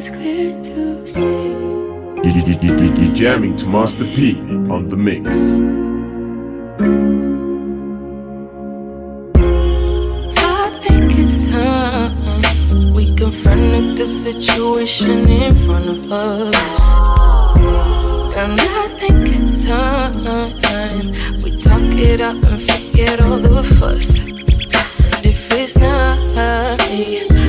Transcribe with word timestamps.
it's 0.00 0.08
clear 0.08 0.54
to 0.62 1.06
see. 1.06 1.20
You're 2.64 3.14
jamming 3.14 3.54
to 3.56 3.68
Master 3.68 4.06
P 4.06 4.40
on 4.70 4.88
the 4.88 4.96
mix. 4.96 5.26
I 10.38 10.70
think 10.84 11.18
it's 11.18 11.46
time 11.50 12.16
we 12.94 13.04
confronted 13.14 13.98
the 13.98 14.06
situation 14.06 15.28
in 15.28 15.52
front 15.66 16.06
of 16.06 16.12
us. 16.12 16.82
And 18.38 18.58
I 18.58 18.88
think 19.00 19.28
it's 19.36 19.66
time 19.66 20.12
we 21.44 21.50
talk 21.66 21.94
it 22.10 22.22
out 22.22 22.42
and 22.50 22.62
forget 22.68 23.20
all 23.22 23.38
the 23.38 23.62
fuss. 23.78 24.16
And 24.26 25.26
if 25.26 25.52
it's 25.52 25.76
not 25.76 26.32
me, 26.88 27.39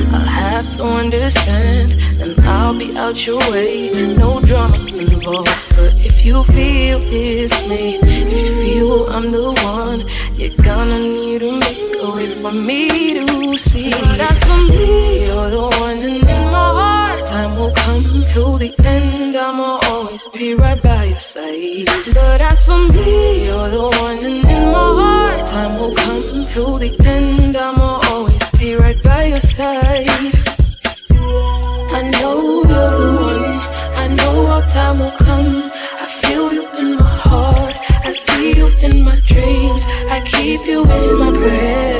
to 0.76 0.84
understand. 0.84 1.92
And 2.20 2.40
I'll 2.46 2.74
be 2.74 2.96
out 2.96 3.26
your 3.26 3.38
way, 3.50 3.90
no 4.16 4.40
drama 4.40 4.76
involved. 4.86 5.76
But 5.76 6.04
if 6.04 6.24
you 6.24 6.44
feel 6.44 6.98
it's 7.02 7.68
me, 7.68 7.98
if 8.02 8.32
you 8.32 8.54
feel 8.54 9.12
I'm 9.12 9.30
the 9.30 9.52
one, 9.74 10.00
you're 10.38 10.56
gonna 10.64 11.00
need 11.00 11.40
to 11.40 11.52
make 11.52 11.94
a 12.00 12.10
way 12.10 12.28
for 12.28 12.52
me 12.52 13.14
to 13.14 13.58
see. 13.58 13.90
That's 13.90 14.44
for 14.44 14.60
me, 14.70 15.24
you're 15.26 15.50
the 15.50 15.62
one, 15.80 15.98
in 15.98 16.20
my 16.22 16.72
heart, 16.78 17.24
time 17.24 17.56
will 17.58 17.72
come 17.74 18.02
till 18.32 18.52
the 18.54 18.74
end. 18.84 19.36
I'ma 19.36 19.80
always 19.84 20.26
be 20.28 20.54
right 20.54 20.82
by 20.82 21.04
your 21.04 21.20
side. 21.20 21.86
But 22.14 22.40
as 22.40 22.66
for 22.66 22.78
me, 22.78 23.44
you're 23.46 23.68
the 23.68 23.88
one, 24.00 24.24
in 24.24 24.68
my 24.72 24.94
heart, 25.00 25.46
time 25.46 25.78
will 25.78 25.94
come 25.94 26.44
till 26.46 26.74
the 26.74 26.90
end. 27.06 27.56
I'ma 27.56 28.00
always 28.10 28.48
be 28.58 28.74
right 28.76 29.02
by 29.02 29.24
your 29.26 29.40
side. 29.40 30.61
I 32.02 32.10
know 32.10 32.64
you're 32.64 32.90
the 32.90 33.20
one. 33.22 33.44
I 34.02 34.08
know 34.08 34.46
our 34.50 34.66
time 34.66 34.98
will 34.98 35.16
come. 35.18 35.70
I 36.04 36.06
feel 36.20 36.52
you 36.52 36.68
in 36.80 36.96
my 36.96 37.16
heart. 37.28 37.76
I 38.04 38.10
see 38.10 38.56
you 38.58 38.66
in 38.82 39.04
my 39.04 39.20
dreams. 39.20 39.84
I 40.10 40.20
keep 40.22 40.66
you 40.66 40.82
in 40.82 41.18
my 41.20 41.30
prayers. 41.30 41.91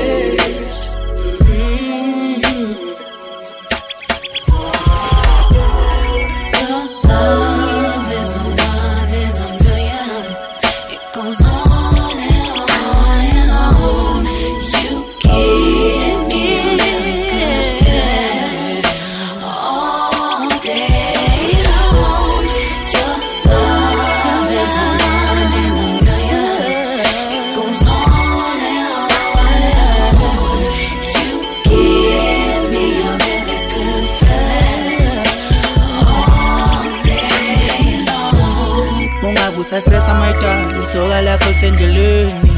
Stress 40.03 40.09
amayidali 40.09 40.85
soka 40.85 41.21
lakho 41.23 41.49
lisendleleni 41.49 42.51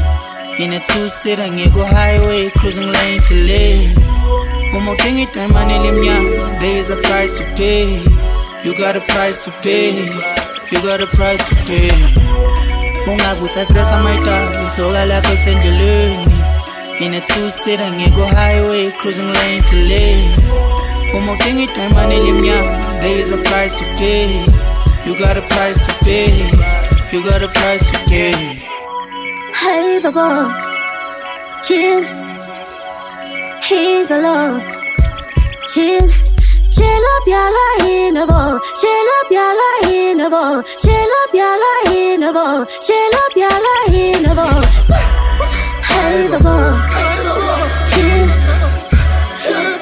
in 0.57 0.73
a 0.73 0.79
two-seater 0.79 1.47
ngiko-highway 1.47 2.49
cruising 2.51 2.91
lane 2.91 3.21
to 3.21 3.35
lane. 3.35 3.93
One 4.73 4.83
more 4.83 4.83
uma 4.83 4.91
udinga 4.91 5.21
idayimani 5.21 5.73
elimnyama 5.73 6.59
there 6.59 6.77
is 6.77 6.89
a 6.89 6.95
price 6.95 7.31
to 7.37 7.43
pay. 7.55 8.01
You 8.63 8.75
got 8.77 8.95
a 8.95 9.01
price 9.01 9.43
to 9.45 9.51
pay. 9.61 9.93
You 10.71 10.81
got 10.81 11.01
a 11.01 11.07
price 11.07 11.43
to 11.49 11.55
pay. 11.67 11.91
Ungavusa 13.07 13.65
stress 13.65 13.91
amayidali 13.91 14.67
soka 14.67 15.05
lakho 15.05 15.29
lisendleleni 15.29 16.25
in 16.99 17.13
a 17.13 17.21
two-seater 17.21 17.91
ngiko-highway 17.91 18.91
cruising 18.99 19.31
lane 19.33 19.61
to 19.63 19.75
lane. 19.89 20.31
One 21.13 21.25
more 21.25 21.35
uma 21.35 21.43
udinga 21.43 21.63
idayimani 21.63 22.15
elimnyama 22.15 23.01
there 23.01 23.19
is 23.19 23.31
a 23.31 23.37
price 23.37 23.77
to 23.79 23.85
pay. 23.97 24.45
You 25.05 25.13
got 25.19 25.37
a 25.37 25.41
price 25.41 25.85
to 25.85 25.93
pay 26.03 26.84
you 27.15 27.23
got 27.23 27.41
a 27.41 27.47
price 27.47 27.89
to 27.91 27.97
pay 28.09 28.33
Hey, 29.61 29.99
Baba, 30.03 30.51
chill. 31.63 32.03
He's 33.63 34.11
alone. 34.11 34.61
Chill. 35.71 36.07
Chill 36.75 37.05
up, 37.13 37.25
yalla, 37.25 37.67
in 37.87 38.17
a 38.17 38.27
ball. 38.27 38.59
Chill 38.79 39.09
up, 39.17 39.31
yalla, 39.31 39.69
in 39.89 40.19
a 40.19 40.29
ball. 40.29 40.61
Chill 40.81 41.13
up, 41.21 41.33
yalla, 41.33 41.71
in 41.95 42.23
a 42.23 42.33
ball. 42.33 42.65
Chill 42.85 43.15
up, 43.23 43.35
yalla, 43.43 43.75
in 44.03 44.25
a 44.25 44.35
ball. 44.35 44.63
Hey, 45.89 46.27
Baba, 46.27 46.57
chill. 47.91 48.27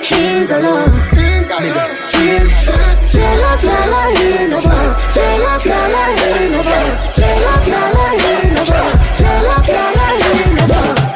He's 0.07 0.49
alone. 0.51 0.92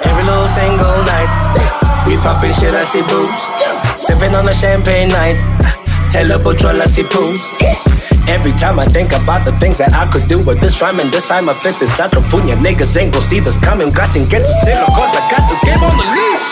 Every 0.06 0.24
little 0.24 0.48
single 0.48 1.04
night, 1.04 1.30
we 2.06 2.16
poppin' 2.18 2.54
shit, 2.54 2.74
I 2.74 2.84
see 2.86 3.02
booze. 3.02 3.42
Sippin' 3.98 4.34
on 4.38 4.48
a 4.48 4.54
champagne 4.54 5.10
night, 5.10 5.38
tell 6.12 6.32
a 6.32 6.38
butcher 6.38 6.68
I 6.70 6.86
see 6.86 7.04
poos. 7.04 7.42
Every 8.28 8.52
time 8.52 8.78
I 8.78 8.86
think 8.86 9.12
about 9.14 9.46
the 9.46 9.58
things 9.60 9.78
that 9.78 9.94
I 9.94 10.06
could 10.12 10.28
do 10.28 10.38
with 10.38 10.60
this 10.60 10.82
rhyme 10.82 11.00
and 11.00 11.10
this 11.12 11.28
time 11.28 11.46
my 11.46 11.54
fist 11.56 11.82
is 11.82 12.00
out 12.00 12.12
the 12.12 12.22
punya. 12.30 12.56
Niggas 12.56 12.96
ain't 12.96 13.14
gon' 13.14 13.24
see 13.24 13.40
this 13.40 13.58
coming. 13.58 13.90
Gas 13.90 14.16
and 14.16 14.30
get 14.30 14.40
to 14.46 14.54
single, 14.64 14.88
cause 14.88 15.16
I 15.16 15.22
got 15.32 15.50
this 15.50 15.62
game 15.64 15.82
on 15.82 15.98
the 15.98 16.06
leash. 16.14 16.50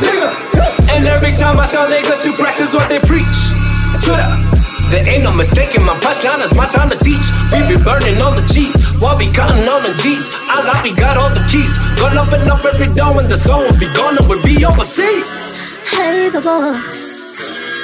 Nigga. 0.00 0.96
And 0.96 1.06
every 1.06 1.32
time 1.32 1.58
I 1.58 1.66
tell 1.66 1.86
niggas 1.90 2.22
to 2.24 2.32
practice 2.40 2.72
what 2.72 2.88
they 2.88 3.00
preach. 3.00 3.67
The 3.92 4.48
there 4.90 5.06
ain't 5.06 5.22
no 5.22 5.32
mistaking 5.34 5.84
my 5.84 5.92
punchline, 6.00 6.40
it's 6.40 6.54
my 6.54 6.66
time 6.66 6.88
to 6.88 6.96
teach. 6.96 7.28
We 7.52 7.60
be 7.68 7.76
burning 7.82 8.20
all 8.22 8.32
the 8.32 8.46
cheese 8.48 8.72
while 9.00 9.18
we 9.18 9.30
counting 9.32 9.68
on 9.68 9.82
the 9.82 9.92
G's. 10.00 10.28
I 10.48 10.64
like 10.64 10.82
we 10.82 10.92
got 10.96 11.16
all 11.18 11.28
the 11.28 11.44
keys. 11.44 11.76
Gonna 12.00 12.22
open 12.24 12.48
up 12.48 12.64
every 12.64 12.88
door 12.94 13.12
when 13.14 13.28
the 13.28 13.36
will 13.36 13.78
be 13.78 13.88
gone 13.92 14.16
and 14.16 14.26
we'll 14.28 14.42
be 14.42 14.64
overseas. 14.64 15.60
Hey, 15.92 16.30
Baba, 16.32 16.80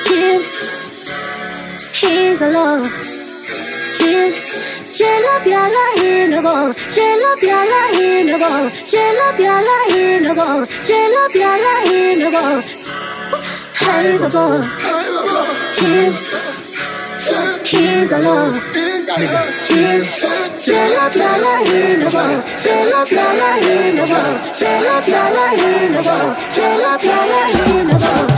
chill. 0.04 0.41
He's 1.93 2.41
alone. 2.41 2.88
Chill. 3.93 4.54
Chill 4.94 5.26
up, 5.34 5.44
yalla, 5.44 5.84
in 6.04 6.32
a 6.34 6.41
ball. 6.41 6.72
Chill 6.72 7.25
up, 7.26 7.43
yalla, 7.43 7.98
in 7.98 8.31
a 8.31 8.38
ball. 8.38 8.70
Chill 8.70 9.20
up, 9.26 9.38
yalla, 9.38 9.78
in 9.93 10.26
a 10.26 10.34
ball. 10.34 10.64
Chill 10.64 11.16
up, 11.19 11.34
yalla, 11.34 11.75
in 11.91 12.22
a 12.22 12.31
ball. 12.31 12.62
Hey, 13.75 14.16
Baba, 14.16 15.63
chill. 15.75 16.15
Chill. 19.62 20.05
Chill 20.59 20.97
up, 20.97 21.15
yalla, 21.15 21.53
in 21.71 22.03
a 22.03 22.11
ball. 22.11 22.43
Chill. 22.59 22.91
Chill 22.95 22.95
up, 22.95 23.11
yalla, 23.11 23.49
in 25.55 25.95
a 25.95 26.03
ball. 26.03 26.35
Chill 26.51 26.85
up, 26.85 27.03
yalla, 27.03 27.41
in 27.71 27.91
ball. 27.99 28.29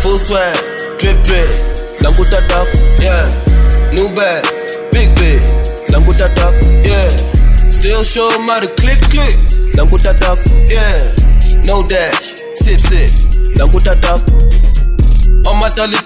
Full 0.00 0.18
swag, 0.18 0.56
drip 0.98 1.22
drip, 1.24 1.50
Lambuta 2.00 2.40
top, 2.48 2.68
yeah. 3.00 3.26
New 3.92 4.08
bag, 4.14 4.44
big 4.92 5.14
big, 5.16 5.42
Lambuta 5.90 6.32
top, 6.36 6.54
yeah. 6.84 7.08
Still 7.70 8.02
show 8.04 8.30
how 8.46 8.60
to 8.60 8.68
click 8.76 9.00
click, 9.10 9.36
Lambuta 9.74 10.18
top, 10.20 10.38
yeah. 10.70 11.14
No 11.64 11.86
dash, 11.86 12.34
sip 12.54 12.80
sip, 12.80 13.10
Lambuta 13.56 14.00
top. 14.00 14.20
On 15.46 15.56
my 15.58 15.68
dali. 15.70 15.96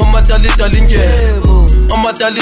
On 0.00 0.06
my 0.12 0.22
dali. 0.22 0.48
On 1.90 1.98
my 2.02 2.12
dali. 2.12 2.40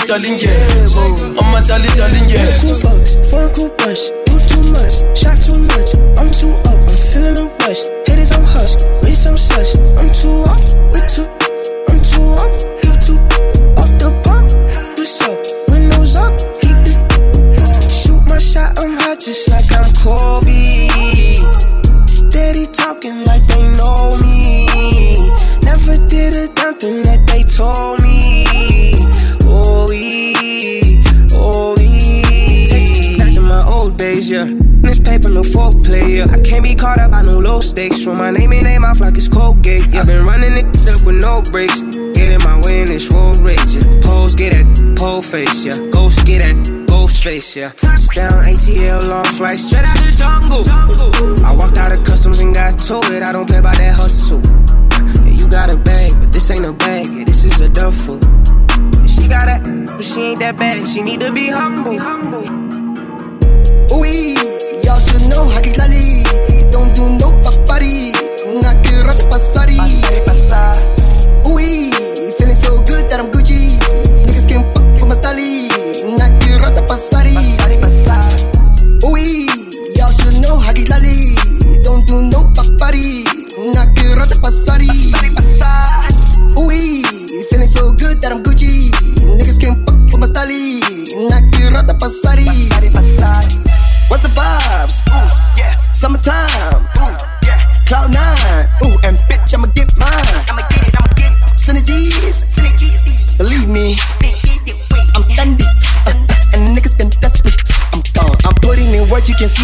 On 1.41 1.47
my 1.53 1.61
dali 1.61 1.89
darling, 1.97 2.29
yeah. 2.29 2.59
Cool 2.61 2.77
bucks, 2.83 3.15
four 3.31 3.49
cool 3.55 3.69
brush, 3.79 4.11
do 4.27 4.39
too 4.39 4.63
much, 4.73 5.03
shot 5.19 5.37
too 5.43 5.61
much. 5.73 5.95
I'm 6.19 6.31
too 6.33 6.53
up, 6.71 6.79
I'm 6.79 6.89
feeling 6.89 7.39
a 7.39 7.47
rush. 7.61 7.83
Haters 8.07 8.33
on 8.33 8.45
hush, 8.45 8.77
read 9.05 9.17
some 9.17 9.37
slush. 9.37 9.75
I'm 9.99 10.11
too 10.13 10.43
up, 10.49 10.61
we 10.93 11.01
too, 11.11 11.27
I'm 11.89 12.01
too 12.01 12.35
up, 12.41 12.53
you 12.83 12.93
too 13.05 13.19
up 13.77 13.91
the 13.99 14.11
pump. 14.25 14.51
What's 14.97 15.21
up? 15.23 15.39
Windows 15.71 16.17
up, 16.17 16.33
heat 16.63 16.79
the 16.85 16.93
shoot 17.91 18.23
my 18.29 18.39
shot. 18.39 18.79
I'm 18.79 18.95
hot 19.01 19.21
just 19.21 19.49
like 19.51 19.71
I'm 19.73 19.93
Kobe. 19.95 20.89
Daddy 22.31 22.67
talking 22.67 23.25
like 23.25 23.43
they 23.47 23.63
know 23.77 24.17
me. 24.23 24.60
Never 26.83 27.03
did 27.03 27.03
a 27.03 27.03
damn 27.03 27.03
thing 27.03 27.03
that 27.03 27.27
they 27.27 27.43
told 27.43 28.03
me. 28.03 28.45
Oh, 29.45 29.87
we, 29.89 30.35
oh, 31.33 31.75
we. 31.77 33.19
Back 33.19 33.35
to 33.35 33.41
my 33.41 33.67
old 33.67 33.99
days, 33.99 34.31
yeah. 34.31 34.49
This 34.83 34.99
paper, 34.99 35.29
no 35.29 35.43
fourth 35.43 35.87
yeah. 35.89 36.27
I 36.31 36.41
can't 36.41 36.63
be 36.63 36.75
caught 36.75 36.99
up, 36.99 37.11
by 37.11 37.23
no 37.23 37.39
low 37.39 37.61
stakes. 37.61 38.05
Throw 38.05 38.15
my 38.15 38.31
name 38.31 38.53
in 38.53 38.65
their 38.65 38.81
mouth 38.81 39.01
like 39.01 39.17
it's 39.17 39.29
Colgate. 39.29 39.93
Yeah. 39.93 40.01
I've 40.01 40.07
been 40.07 40.25
running 40.25 40.53
it 40.53 40.67
up 40.89 41.07
with 41.07 41.17
no 41.17 41.43
brakes. 41.51 41.83
Get 41.83 42.33
in 42.33 42.43
my 42.45 42.61
way 42.63 42.83
in 42.83 42.89
this 42.89 43.11
road 43.13 43.39
rage, 43.39 43.75
yeah. 43.75 44.01
Pose, 44.03 44.35
get 44.35 44.53
that 44.53 44.97
pole 44.99 45.23
face, 45.23 45.65
yeah. 45.65 45.79
Ghost, 45.91 46.25
get 46.27 46.43
that 46.43 46.87
ghost 46.89 47.23
face, 47.23 47.57
yeah. 47.57 47.71
Touchdown, 47.71 48.33
ATL, 48.33 49.09
long 49.09 49.25
flight, 49.25 49.59
straight 49.59 49.85
out 49.85 49.97
the 49.97 50.13
jungle. 50.17 51.45
I 51.45 51.55
walked 51.55 51.79
out 51.79 51.93
of 51.93 52.05
customs 52.05 52.41
and 52.41 52.55
got 52.55 52.79
to 52.79 53.01
it. 53.15 53.23
I 53.23 53.33
don't 53.33 53.47
play 53.49 53.61
by 53.61 53.75
that 53.75 53.95
hustle. 53.95 54.41
Yeah, 55.51 55.67
you 55.67 55.67
got 55.67 55.71
a 55.71 55.77
bag, 55.77 56.21
but 56.21 56.33
this 56.33 56.51
ain't 56.51 56.65
a 56.65 56.73
bag. 56.73 57.07
Yeah, 57.13 57.25
this 57.25 57.45
is 57.45 57.61
a 57.61 57.69
duffel. 57.69 58.19
Yeah, 58.21 59.07
she 59.07 59.29
got 59.29 59.49
it, 59.49 59.87
but 59.87 60.05
she 60.05 60.21
ain't 60.21 60.41
that 60.41 60.57
bad. 60.57 60.89
She 60.89 61.03
need 61.03 61.21
to 61.21 61.33
be 61.33 61.49
humble. 61.51 61.99
Humble. 61.99 62.43
Oui, 63.99 64.35
y'all 64.85 64.99
should 65.01 65.29
know 65.29 65.51
haki 65.51 65.75
lali. 65.77 66.23
Don't 66.71 66.95
do 66.95 67.03
no 67.19 67.33
papari. 67.43 68.13
Nakirata 68.63 69.27
pasari. 69.31 69.79
Oui, 71.47 71.91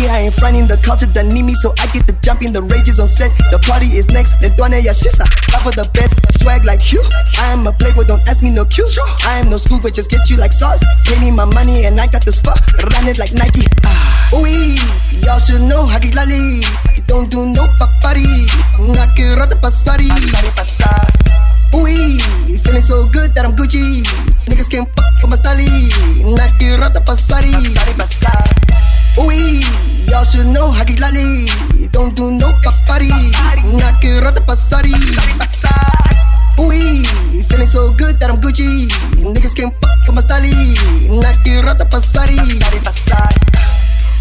I 0.09 0.27
ain't 0.27 0.35
fronting 0.35 0.67
the 0.67 0.77
culture 0.79 1.07
that 1.07 1.27
need 1.27 1.45
me. 1.45 1.55
So 1.55 1.75
I 1.79 1.87
get 1.93 2.07
to 2.09 2.15
jump 2.23 2.43
in 2.43 2.53
the 2.53 2.63
rages 2.63 3.01
on 3.01 3.09
set. 3.09 3.31
The 3.51 3.59
party 3.59 3.87
is 3.99 4.09
next. 4.11 4.35
Lentuane 4.43 4.81
Yashisa. 4.81 5.27
Of 5.67 5.75
the 5.75 5.89
best. 5.95 6.15
Swag 6.39 6.65
like 6.65 6.93
you. 6.93 7.03
I 7.43 7.51
am 7.53 7.67
a 7.67 7.73
playboy. 7.73 8.05
Don't 8.05 8.23
ask 8.29 8.43
me 8.43 8.51
no 8.51 8.65
cue. 8.65 8.87
I 9.27 9.39
am 9.39 9.51
no 9.51 9.57
school, 9.57 9.81
but 9.83 9.95
just 9.95 10.11
get 10.11 10.31
you 10.31 10.37
like 10.37 10.53
sauce. 10.53 10.85
Pay 11.05 11.19
me 11.19 11.31
my 11.31 11.45
money 11.45 11.87
and 11.87 12.01
I 12.01 12.07
got 12.07 12.25
this 12.25 12.39
fuck. 12.39 12.61
Run 12.79 13.09
it 13.09 13.19
like 13.19 13.33
Nike. 13.33 13.67
Ah. 13.85 14.31
Oui, 14.33 14.79
y'all 15.23 15.39
should 15.39 15.63
know 15.63 15.87
Haki 15.87 16.15
Lali. 16.15 16.63
Don't 17.07 17.31
do 17.31 17.47
no 17.47 17.67
papari. 17.79 18.47
Nakirata 18.79 19.59
pasari. 19.59 20.11
Oui, 21.75 22.19
feeling 22.63 22.83
so 22.83 23.07
good 23.07 23.35
that 23.35 23.45
I'm 23.45 23.55
Gucci. 23.57 24.03
Niggas 24.47 24.71
can't 24.71 24.89
fuck 24.95 25.15
with 25.23 25.31
my 25.31 25.37
style. 25.37 25.59
Nakirata 26.35 27.03
pasari. 27.05 27.55
Oui, 29.19 29.63
y'all 29.65 29.96
should 30.25 30.47
know 30.47 30.71
Haki 30.71 30.97
Lali. 31.01 31.49
Don't 31.93 32.15
do 32.15 32.31
no 32.31 32.53
papari. 32.65 33.11
Nakirata 33.77 34.41
pasari. 34.47 34.95
Oui, 36.59 37.05
feeling 37.49 37.69
so 37.69 37.93
good 37.93 38.19
that 38.21 38.31
I'm 38.31 38.41
Gucci. 38.41 38.89
Niggas 39.23 39.55
can't 39.55 39.75
fuck 39.81 39.99
with 40.07 40.15
my 40.15 40.23
style. 40.23 41.21
Nakirata 41.21 41.85
pasari. 41.91 42.39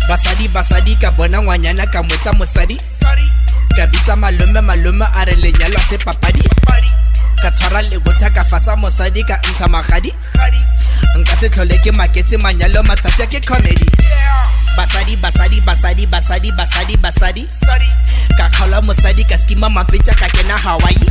basadi 0.08 0.48
basadi 0.48 0.96
ka 1.02 1.12
bona 1.12 1.42
ngwanyana 1.42 1.86
ka 1.90 2.04
mwetsa 2.04 2.34
mosadi 2.34 2.78
ka 3.76 3.88
bitsa 3.88 4.16
malome 4.16 4.62
malome 4.62 5.06
a 5.06 5.26
lenyalo 5.26 5.80
se 5.90 5.98
papadi 5.98 6.44
ka 7.46 7.52
tshwara 7.52 7.82
lebotha 7.82 8.30
ka 8.34 8.44
fasa 8.44 8.76
mosadi 8.76 9.22
ka 9.24 9.38
ntsha 9.38 9.68
magadi. 9.70 10.12
Nka 11.18 11.36
se 11.38 11.50
tlhole 11.50 11.78
ke 11.78 11.92
maketse 11.92 12.38
manyalo 12.42 12.82
matsatsi 12.82 13.26
ke 13.30 13.40
comedy. 13.46 13.86
Basadi 14.78 15.16
basadi 15.16 15.62
basadi 15.62 16.08
basadi 16.08 16.50
basadi 16.58 16.98
basadi. 16.98 17.44
Ka 18.38 18.50
kgaola 18.50 18.82
mosadi 18.82 19.24
ka 19.30 19.38
skima 19.38 19.70
mapetsa 19.70 20.18
ka 20.18 20.28
kena 20.34 20.58
hawaii. 20.58 21.06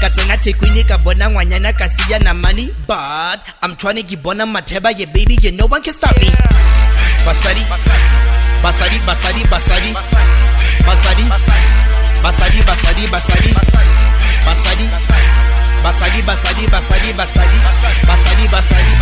Ka 0.00 0.10
tsena 0.10 0.36
thekwini 0.36 0.84
ka 0.84 0.98
bona 0.98 1.30
ngwanyana 1.30 1.72
ka 1.72 1.88
siya 1.88 2.18
namane. 2.20 2.68
But 2.86 3.40
i'm 3.62 3.74
trying 3.76 4.04
ke 4.04 4.20
bona 4.20 4.44
matheba 4.44 4.92
ye 4.92 5.06
baby 5.06 5.38
ye 5.40 5.50
no 5.50 5.64
one 5.64 5.80
can 5.80 5.94
stop 5.94 6.12
me. 6.20 6.28
Basadi 7.24 7.64
basadi 8.60 8.98
basadi 9.00 9.42
basadi. 9.48 9.90
Basadi 10.84 11.24
basadi 12.20 12.60
basadi 12.68 13.06
basadi 13.08 13.48
basadi 13.56 14.07
basadi. 14.48 14.86
Basadi 15.84 16.20
basadi 16.24 16.64
basadi 16.72 17.10
basadi. 17.12 17.58
Basadi 18.08 18.46
basadi 18.48 18.92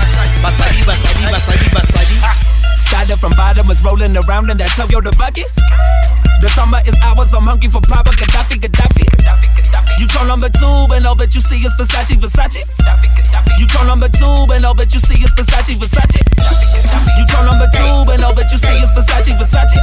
basadi 0.43 1.67
basadi 1.73 2.56
basadi 2.97 3.07
Started 3.07 3.21
from 3.21 3.33
bottom, 3.37 3.69
was 3.69 3.83
rolling 3.85 4.17
around 4.17 4.51
in 4.51 4.57
that 4.57 4.71
Toyota 4.71 5.13
bucket. 5.19 5.47
The 6.41 6.49
summer 6.49 6.81
is 6.87 6.97
ours, 7.05 7.33
I'm 7.35 7.45
hungry 7.45 7.69
for 7.69 7.81
proper 7.81 8.11
Gaddafi, 8.13 8.57
Gaddafi. 8.61 9.05
You 10.01 10.07
turn 10.09 10.29
number 10.29 10.49
two, 10.49 10.89
and 10.97 11.07
all 11.07 11.15
that 11.17 11.35
you 11.35 11.41
see 11.41 11.61
is 11.61 11.73
Versace, 11.77 12.17
Versace. 12.17 12.65
You 13.59 13.67
turn 13.69 13.87
number 13.87 14.09
two, 14.09 14.49
and 14.53 14.65
all 14.65 14.75
that 14.75 14.93
you 14.93 15.01
see 15.01 15.17
is 15.23 15.31
Versace, 15.37 15.77
Versace. 15.77 16.21
You 17.17 17.25
turn 17.27 17.45
number 17.45 17.69
two, 17.73 18.13
and 18.13 18.23
all 18.25 18.35
that 18.35 18.51
you 18.51 18.59
see 18.59 18.77
is 18.81 18.91
Versace, 18.93 19.33
Versace. 19.37 19.77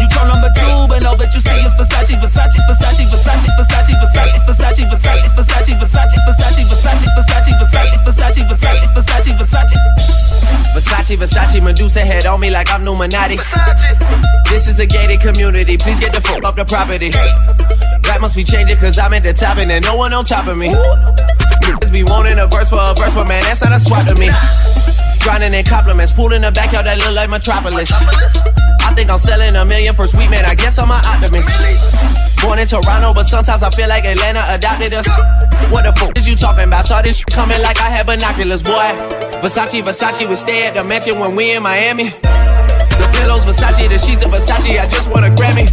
You 0.00 0.06
turn 0.08 0.28
number 0.28 0.50
two, 0.56 0.92
and 0.96 1.04
all 1.04 1.16
that 1.16 1.32
you 1.34 1.40
see 1.40 1.60
is 1.60 1.72
Versace, 1.76 2.16
Versace, 2.20 2.60
Versace, 2.68 3.04
Versace, 3.08 3.48
Versace, 3.56 3.96
Versace, 4.00 4.40
Versace, 4.46 4.86
Versace, 4.88 5.26
Versace, 5.36 5.74
Versace, 5.74 5.74
Versace, 5.76 6.24
Versace, 6.24 6.64
Versace, 6.68 7.52
Versace, 7.58 7.98
Versace, 8.04 8.42
Versace, 8.44 8.86
Versace, 8.94 9.32
Versace, 9.36 10.09
Versace. 11.16 11.40
Versace, 11.40 11.62
Medusa 11.62 12.00
head 12.00 12.26
on 12.26 12.40
me 12.40 12.50
like 12.50 12.70
I'm 12.70 12.86
Illuminati. 12.86 13.36
This 14.48 14.66
is 14.66 14.78
a 14.78 14.86
gated 14.86 15.20
community, 15.20 15.76
please 15.76 15.98
get 15.98 16.12
the 16.12 16.20
fuck 16.20 16.44
up 16.44 16.56
the 16.56 16.64
property. 16.64 17.10
That 17.10 18.18
must 18.20 18.36
be 18.36 18.44
changing 18.44 18.76
cause 18.76 18.98
I'm 18.98 19.12
at 19.14 19.22
the 19.22 19.32
top 19.32 19.58
and 19.58 19.70
there's 19.70 19.84
no 19.84 19.96
one 19.96 20.12
on 20.12 20.24
top 20.24 20.46
of 20.46 20.56
me. 20.58 20.68
Just 21.80 21.92
be 21.92 22.02
wanting 22.02 22.38
a 22.38 22.46
verse 22.46 22.68
for 22.68 22.80
a 22.80 22.94
verse, 22.94 23.14
but 23.14 23.28
man, 23.28 23.42
that's 23.44 23.62
not 23.62 23.72
a 23.72 23.80
swap 23.80 24.06
to 24.08 24.14
me. 24.14 24.28
Grinding 25.22 25.54
in 25.54 25.64
compliments, 25.64 26.12
pool 26.14 26.32
in 26.32 26.42
the 26.42 26.50
backyard 26.50 26.86
that 26.86 26.98
look 26.98 27.14
like 27.14 27.30
Metropolis. 27.30 27.92
I 27.92 28.92
think 28.94 29.10
I'm 29.10 29.18
selling 29.18 29.54
a 29.54 29.64
million 29.64 29.94
for 29.94 30.06
sweet 30.06 30.30
man, 30.30 30.44
I 30.44 30.54
guess 30.54 30.78
I'm 30.78 30.90
an 30.90 31.00
optimist. 31.04 31.50
Born 32.42 32.58
in 32.58 32.66
Toronto, 32.66 33.14
but 33.14 33.24
sometimes 33.24 33.62
I 33.62 33.70
feel 33.70 33.88
like 33.88 34.04
Atlanta 34.04 34.44
adopted 34.48 34.94
us. 34.94 35.06
What 35.68 35.84
the 35.84 35.92
fuck 36.00 36.16
is 36.16 36.26
you 36.26 36.36
talking 36.36 36.64
about? 36.64 36.86
Saw 36.86 37.02
this 37.02 37.22
coming 37.24 37.60
like 37.60 37.78
I 37.80 37.90
had 37.90 38.06
binoculars, 38.06 38.62
boy. 38.62 38.90
Versace, 39.44 39.82
Versace, 39.82 40.28
we 40.28 40.36
stay 40.36 40.66
at 40.66 40.74
the 40.74 40.84
mansion 40.84 41.18
when 41.20 41.36
we 41.36 41.52
in 41.52 41.62
Miami. 41.62 42.10
The 42.10 43.08
pillows, 43.20 43.44
Versace, 43.44 43.88
the 43.88 43.98
sheets 43.98 44.24
of 44.24 44.30
Versace, 44.30 44.80
I 44.80 44.88
just 44.88 45.10
want 45.10 45.24
a 45.24 45.30
Grammy. 45.30 45.68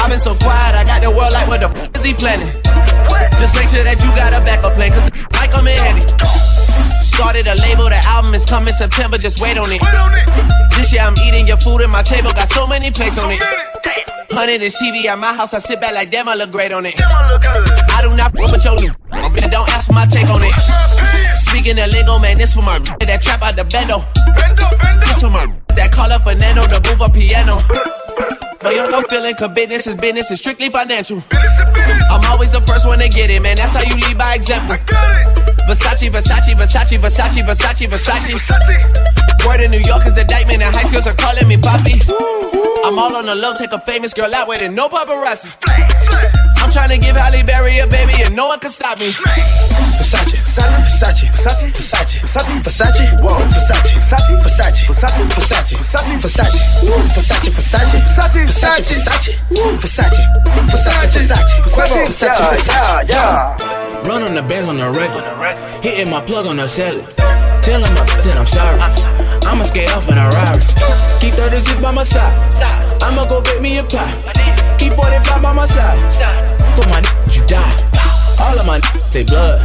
I've 0.00 0.10
been 0.10 0.18
so 0.18 0.34
quiet, 0.36 0.76
I 0.76 0.84
got 0.84 1.00
the 1.00 1.10
world 1.10 1.32
like, 1.32 1.48
what 1.48 1.60
the 1.60 1.68
f 1.72 1.96
is 1.96 2.04
he 2.04 2.12
planning? 2.12 2.52
Just 3.40 3.56
make 3.56 3.68
sure 3.68 3.84
that 3.84 3.96
you 4.04 4.08
got 4.12 4.36
a 4.36 4.40
backup 4.44 4.74
plan, 4.74 4.90
cause 4.92 5.10
like 5.12 5.48
I 5.48 5.52
come 5.52 5.66
in 5.68 5.76
handy. 5.80 6.04
Started 7.04 7.46
a 7.46 7.54
label, 7.60 7.88
the 7.88 8.00
album 8.04 8.34
is 8.34 8.44
coming 8.44 8.74
September, 8.74 9.18
just 9.18 9.40
wait 9.40 9.56
on 9.56 9.70
it. 9.72 9.80
This 10.76 10.92
year 10.92 11.02
I'm 11.02 11.16
eating 11.24 11.46
your 11.46 11.56
food 11.58 11.80
and 11.80 11.92
my 11.92 12.02
table 12.02 12.32
got 12.32 12.48
so 12.48 12.66
many 12.66 12.90
plates 12.90 13.18
on 13.18 13.30
it. 13.30 13.40
Hundred 14.30 14.62
and 14.62 14.72
TV 14.72 15.04
at 15.06 15.18
my 15.18 15.32
house, 15.32 15.54
I 15.54 15.58
sit 15.58 15.80
back 15.80 15.94
like 15.94 16.10
damn, 16.10 16.28
I 16.28 16.34
look 16.34 16.50
great 16.50 16.72
on 16.72 16.86
it. 16.86 16.96
Do 18.04 18.14
not 18.14 18.36
fuck 18.36 18.52
with 18.52 18.64
your 18.64 18.76
new, 18.76 18.92
and 19.12 19.50
don't 19.50 19.68
ask 19.72 19.86
for 19.88 19.94
my 19.94 20.04
take 20.04 20.28
on 20.28 20.44
it. 20.44 20.52
Speaking 21.40 21.80
of 21.80 21.88
lingo, 21.88 22.18
man, 22.18 22.36
this 22.36 22.52
for 22.52 22.60
my 22.60 22.78
that 22.78 23.22
trap 23.24 23.40
out 23.40 23.56
the 23.56 23.64
bendo. 23.64 24.04
This 25.08 25.24
for 25.24 25.32
my 25.32 25.48
that 25.72 25.90
call 25.90 26.12
up 26.12 26.22
Fernando 26.22 26.68
to 26.68 26.84
move 26.84 27.00
a 27.00 27.08
piano. 27.08 27.56
For 28.60 28.76
your 28.76 28.90
no 28.92 29.00
feeling, 29.08 29.34
cause 29.34 29.48
business 29.56 29.86
is 29.86 29.96
business, 29.96 30.30
is 30.30 30.38
strictly 30.38 30.68
financial. 30.68 31.24
I'm 31.32 32.20
always 32.28 32.52
the 32.52 32.60
first 32.68 32.84
one 32.84 32.98
to 33.00 33.08
get 33.08 33.30
it, 33.30 33.40
man. 33.40 33.56
That's 33.56 33.72
how 33.72 33.80
you 33.80 33.96
lead 33.96 34.18
by 34.18 34.34
example. 34.34 34.76
Versace, 35.64 36.12
Versace, 36.12 36.52
Versace, 36.52 37.00
Versace, 37.00 37.40
Versace, 37.40 37.88
Versace. 37.88 38.36
Word 39.48 39.64
in 39.64 39.70
New 39.70 39.80
York 39.80 40.04
is 40.04 40.14
the 40.14 40.24
diamond, 40.24 40.62
and 40.62 40.76
high 40.76 40.84
schools 40.84 41.06
are 41.06 41.16
calling 41.16 41.48
me 41.48 41.56
Poppy. 41.56 42.04
I'm 42.84 42.98
all 42.98 43.16
on 43.16 43.24
the 43.24 43.34
low, 43.34 43.56
take 43.56 43.72
a 43.72 43.80
famous 43.80 44.12
girl 44.12 44.34
out 44.34 44.46
with 44.46 44.60
it, 44.60 44.70
no 44.70 44.88
paparazzi. 44.88 45.48
I'm 46.74 46.90
trying 46.90 46.98
to 46.98 47.06
give 47.06 47.14
Halle 47.14 47.40
Berry 47.44 47.78
a 47.78 47.86
baby, 47.86 48.14
and 48.26 48.34
no 48.34 48.48
one 48.48 48.58
can 48.58 48.68
stop 48.68 48.98
me. 48.98 49.06
Versace, 49.06 50.34
Versace, 50.42 51.30
Versace, 51.30 51.70
Versace, 51.70 52.18
Versace, 52.18 52.58
Versace, 52.66 53.14
whoa, 53.22 53.38
Versace, 53.46 53.94
Versace, 53.94 54.34
Versace, 54.42 54.82
Versace, 54.82 55.78
Versace, 55.78 56.18
Versace, 56.18 56.50
Versace, 57.14 57.50
Versace, 57.54 57.94
Versace, 57.94 58.42
Versace, 58.42 58.90
Versace, 58.90 59.38
Versace, 59.78 60.18
Versace, 60.66 61.14
Versace, 61.14 61.54
Versace, 61.62 62.42
Versace, 62.42 63.08
yeah. 63.08 63.54
Run 64.02 64.24
on 64.24 64.34
the 64.34 64.42
bands 64.42 64.68
on 64.68 64.76
the 64.76 64.90
record. 64.90 65.22
Hitting 65.80 66.10
my 66.10 66.20
plug 66.22 66.46
on 66.46 66.56
the 66.56 66.64
celly. 66.64 67.06
Telling 67.62 67.94
my 67.94 68.04
that 68.04 68.36
I'm 68.36 68.48
sorry. 68.48 68.80
I'ma 69.46 69.62
skate 69.62 69.94
off 69.94 70.08
in 70.08 70.18
a 70.18 70.28
Rari. 70.28 70.60
Keep 71.20 71.34
36 71.34 71.80
by 71.80 71.92
my 71.92 72.02
side. 72.02 72.34
I'ma 73.00 73.28
go 73.28 73.40
bake 73.42 73.62
me 73.62 73.78
a 73.78 73.84
pie. 73.84 74.76
Keep 74.78 74.94
45 74.94 75.40
by 75.40 75.52
my 75.52 75.66
side. 75.66 76.53
For 76.76 76.88
my 76.90 76.98
n- 76.98 77.30
you 77.30 77.44
die. 77.46 77.90
All 78.40 78.58
of 78.58 78.66
my 78.66 78.76
n- 78.76 78.82
say 79.10 79.22
blood. 79.24 79.60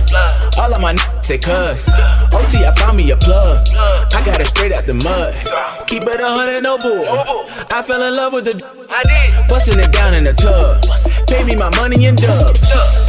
All 0.57 0.73
of 0.73 0.81
my 0.81 0.91
n- 0.91 1.23
say 1.23 1.37
cuz. 1.37 1.87
OT, 2.33 2.65
I 2.65 2.73
found 2.77 2.97
me 2.97 3.09
a 3.11 3.17
plug. 3.17 3.67
I 4.13 4.21
got 4.25 4.39
it 4.39 4.47
straight 4.47 4.71
out 4.71 4.85
the 4.85 4.93
mud. 4.93 5.33
Keep 5.87 6.03
it 6.03 6.19
a 6.21 6.27
hundred, 6.29 6.61
no 6.61 6.77
bull. 6.77 7.05
I 7.71 7.81
fell 7.81 8.01
in 8.03 8.15
love 8.15 8.33
with 8.33 8.45
the. 8.45 8.55
I 8.89 9.03
did. 9.03 9.47
Busting 9.49 9.79
it 9.79 9.91
down 9.91 10.13
in 10.13 10.23
the 10.23 10.33
tub. 10.33 10.83
Pay 11.29 11.43
me 11.43 11.55
my 11.55 11.69
money 11.77 12.05
in 12.05 12.15
dubs. 12.15 12.59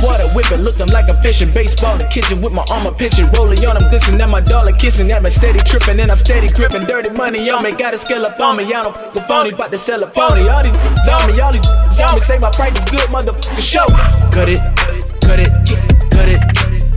Water 0.02 0.28
whipping, 0.36 0.60
looking 0.60 0.88
like 0.88 1.08
I'm 1.08 1.16
fishing. 1.22 1.50
Baseball 1.52 1.94
in 1.94 1.98
the 2.00 2.06
kitchen 2.06 2.42
with 2.42 2.52
my 2.52 2.64
armor 2.70 2.92
pitching. 2.92 3.32
Rolling 3.32 3.64
on 3.64 3.80
them, 3.80 3.90
dissing 3.90 4.20
at 4.20 4.28
my 4.28 4.40
dollar 4.40 4.72
kissing. 4.72 5.10
At 5.10 5.22
my 5.22 5.30
steady 5.30 5.58
tripping, 5.60 5.98
and 5.98 6.10
I'm 6.10 6.18
steady 6.18 6.48
gripping. 6.48 6.84
Dirty 6.84 7.08
money 7.10 7.48
on 7.48 7.62
me, 7.62 7.72
got 7.72 7.94
a 7.94 7.98
scale 7.98 8.26
up 8.26 8.38
on 8.38 8.58
me. 8.58 8.64
I 8.64 8.82
don't 8.82 8.96
f- 9.16 9.26
phony, 9.26 9.52
bout 9.52 9.70
to 9.70 9.78
sell 9.78 10.02
a 10.02 10.06
pony. 10.06 10.48
All 10.48 10.62
these 10.62 10.76
on 11.08 11.32
me, 11.32 11.40
all 11.40 11.52
these 11.52 11.66
on 12.00 12.14
me. 12.14 12.20
Say 12.20 12.38
my 12.38 12.50
price 12.50 12.76
is 12.76 12.84
good, 12.84 13.08
motherfucker. 13.08 13.58
Show. 13.58 13.86
Cut 14.30 14.48
it, 14.48 14.60
cut 15.24 15.40
it, 15.40 15.50
cut 16.12 16.28
it, 16.28 16.40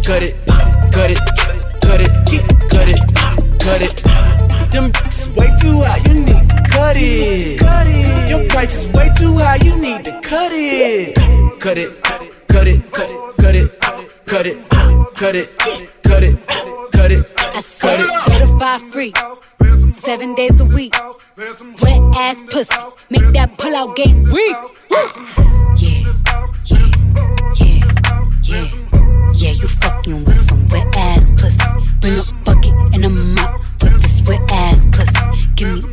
cut 0.04 0.24
it, 0.24 0.36
cut 0.92 1.10
it, 1.10 1.20
cut 1.82 2.02
it, 2.02 2.12
cut 2.70 2.90
it, 2.90 3.00
cut 3.64 3.82
it. 3.82 4.04
Them 4.72 4.92
way 5.38 5.50
too 5.62 5.82
high, 5.82 6.02
you 6.06 6.14
need 6.26 6.33
cut 6.84 6.98
it. 6.98 7.60
Cut 7.60 7.88
it. 7.88 8.30
Your 8.30 8.48
price 8.50 8.76
is 8.76 8.88
way 8.94 9.10
too 9.18 9.38
high, 9.38 9.60
you 9.68 9.76
need 9.78 10.04
to 10.06 10.20
cut 10.22 10.52
it. 10.54 11.16
Cut 11.60 11.78
it, 11.78 12.04
cut 12.04 12.22
it, 12.22 12.48
cut 12.48 12.68
it, 12.68 12.92
cut 13.38 13.56
it, 13.56 13.70
cut 14.26 14.46
it, 14.46 14.58
cut 15.16 15.36
it, 15.36 15.48
cut 16.04 16.24
it, 16.24 16.48
cut 16.92 17.12
it, 17.12 17.34
I 17.56 17.62
said 17.62 18.04
certified 18.26 18.82
free, 18.92 19.14
seven 19.92 20.36
days 20.36 20.60
a 20.60 20.66
week. 20.66 20.94
Wet 21.38 22.02
ass 22.16 22.44
pussy, 22.50 22.76
make 23.10 23.32
that 23.34 23.58
pull 23.58 23.76
out 23.76 23.96
game 23.96 24.24
weak. 24.24 24.58
Yeah, 24.92 25.08
yeah, 25.78 26.14
yeah, 26.66 26.92
yeah. 28.44 28.68
Yeah, 29.34 29.52
you 29.52 29.68
fucking 29.68 30.24
with 30.26 30.38
some 30.38 30.68
wet 30.68 30.88
ass 30.96 31.32
pussy. 31.38 31.64
Bring 32.02 32.18
a 32.20 32.24
bucket 32.46 32.74
and 32.94 33.06
a 33.06 33.10
mop 33.10 33.62
for 33.80 33.90
this 33.90 34.28
wet 34.28 34.42
ass 34.50 34.86
pussy. 34.92 35.26
Give 35.56 35.84
me 35.84 35.93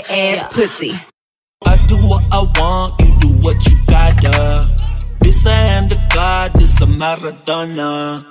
ass 0.00 0.52
pussy. 0.52 0.92
I 1.64 1.76
do 1.86 1.96
what 1.96 2.24
I 2.32 2.42
want, 2.58 3.00
you 3.00 3.10
do 3.20 3.28
what 3.42 3.64
you 3.66 3.76
gotta. 3.86 4.68
This 5.20 5.46
a 5.46 5.54
hand 5.54 5.92
of 5.92 5.98
God, 6.12 6.52
this 6.54 6.80
a 6.80 6.86
Maradona. 6.86 8.24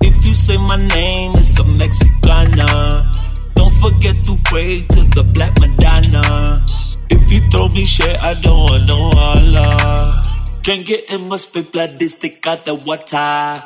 If 0.00 0.24
you 0.24 0.34
say 0.34 0.56
my 0.56 0.76
name, 0.76 1.32
it's 1.34 1.58
a 1.58 1.64
Mexicana. 1.64 3.10
Don't 3.54 3.72
forget 3.74 4.16
to 4.24 4.36
pray 4.44 4.84
to 4.90 5.00
the 5.14 5.24
Black 5.34 5.58
Madonna. 5.60 6.64
If 7.10 7.32
you 7.32 7.40
throw 7.50 7.68
me 7.68 7.84
shit, 7.84 8.22
I 8.22 8.34
don't 8.40 8.58
want 8.58 8.86
no 8.86 9.10
Allah. 9.16 10.22
Can't 10.62 10.84
get 10.84 11.10
in 11.12 11.28
my 11.28 11.36
spit 11.36 11.72
blood, 11.72 11.98
this 11.98 12.14
stick 12.14 12.46
out 12.46 12.64
the 12.64 12.74
water. 12.74 13.62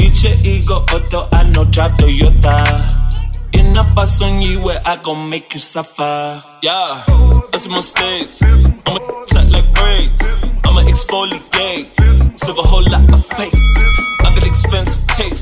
Eat 0.00 0.22
your 0.24 0.36
ego, 0.44 0.74
auto, 0.92 1.28
I 1.32 1.44
know 1.48 1.64
drive 1.64 1.92
Toyota. 1.92 3.01
In 3.52 3.76
a 3.76 3.84
bus 3.94 4.20
on 4.22 4.40
you 4.40 4.62
where 4.62 4.80
I 4.84 4.96
gon' 5.02 5.28
make 5.28 5.54
you 5.54 5.60
suffer. 5.60 6.42
Yeah, 6.62 7.04
that's 7.50 7.68
my 7.68 7.76
mistakes. 7.76 8.42
I'ma 8.42 8.98
tight 9.26 9.48
like 9.50 9.68
braids. 9.74 10.22
I'ma 10.64 10.82
exfoliate. 10.92 11.88
Serve 12.38 12.58
a 12.58 12.62
whole 12.62 12.84
lot 12.90 13.04
of 13.12 13.24
face. 13.26 13.76
I 14.20 14.32
got 14.34 14.46
expensive 14.46 15.06
taste. 15.08 15.41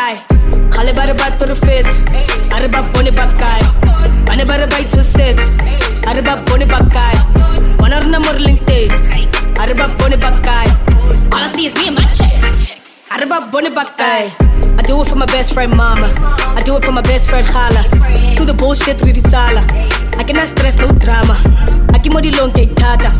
guy. 0.00 0.14
Alle 0.78 0.92
bare 0.98 1.14
bat 1.20 1.32
på 1.38 1.46
det 1.50 1.58
fedt. 1.64 1.88
Alle 2.54 2.68
bare 2.74 2.86
bonde 2.94 3.12
bakkai. 3.20 3.60
Bane 4.26 4.44
bare 4.50 4.66
bait 4.72 4.90
så 4.94 5.02
set. 5.14 5.40
Alle 6.08 6.22
bare 6.28 6.42
bonde 6.48 6.66
bakkai. 6.74 7.14
Banar 7.80 8.04
na 8.12 8.18
mor 8.24 8.38
linkte. 8.46 8.78
Alle 9.60 9.74
bare 9.80 9.92
bonde 9.98 10.18
bakkai. 10.24 10.66
All 11.32 11.44
I 11.46 11.48
see 11.54 11.66
is 11.68 11.74
me 11.80 11.86
and 11.88 11.96
my 11.98 12.04
chicks. 12.18 12.70
Alle 13.12 13.26
bare 13.32 13.48
bonde 13.52 13.70
bakkai. 13.78 14.22
I 14.78 14.82
do 14.88 15.00
it 15.02 15.08
for 15.08 15.18
my 15.22 15.26
best 15.34 15.52
friend 15.54 15.72
mama. 15.80 16.08
I 16.58 16.62
do 16.66 16.76
it 16.76 16.84
for 16.84 16.92
my 16.92 17.02
best 17.10 17.28
friend 17.30 17.46
Hala. 17.54 17.82
To 18.36 18.44
the 18.50 18.54
bullshit 18.54 18.98
riditsala. 19.06 19.62
I 20.20 20.22
cannot 20.24 20.48
stress 20.54 20.76
no 20.82 20.86
drama. 21.04 21.36
Akimodi 21.96 22.30
long 22.38 22.52
take 22.52 22.74
tata. 22.74 23.10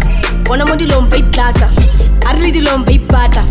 Wanna 0.49 0.65
modi 0.71 0.87
long 0.87 1.11
pay 1.11 1.23
tata. 1.39 1.67
Arli 2.29 2.51
di 2.57 2.61
long 2.69 2.85
pay 2.85 2.99
pata. 3.13 3.43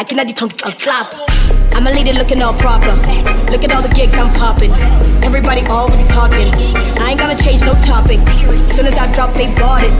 I 0.00 0.04
cannot 0.04 0.26
di 0.28 0.34
clap 0.34 0.78
clap. 0.84 1.27
I'm 1.78 1.86
a 1.86 1.92
lady 1.92 2.12
looking 2.12 2.42
all 2.42 2.54
proper. 2.54 2.90
Look 3.54 3.62
at 3.62 3.70
all 3.70 3.82
the 3.86 3.94
gigs 3.94 4.12
I'm 4.18 4.34
popping. 4.34 4.74
Everybody 5.22 5.62
already 5.62 6.02
talking. 6.10 6.50
I 6.98 7.14
ain't 7.14 7.20
gonna 7.20 7.38
change 7.38 7.62
no 7.62 7.78
topic. 7.86 8.18
Soon 8.74 8.90
as 8.90 8.98
I 8.98 9.06
drop, 9.14 9.30
they 9.38 9.46
bought 9.54 9.86
it. 9.86 9.94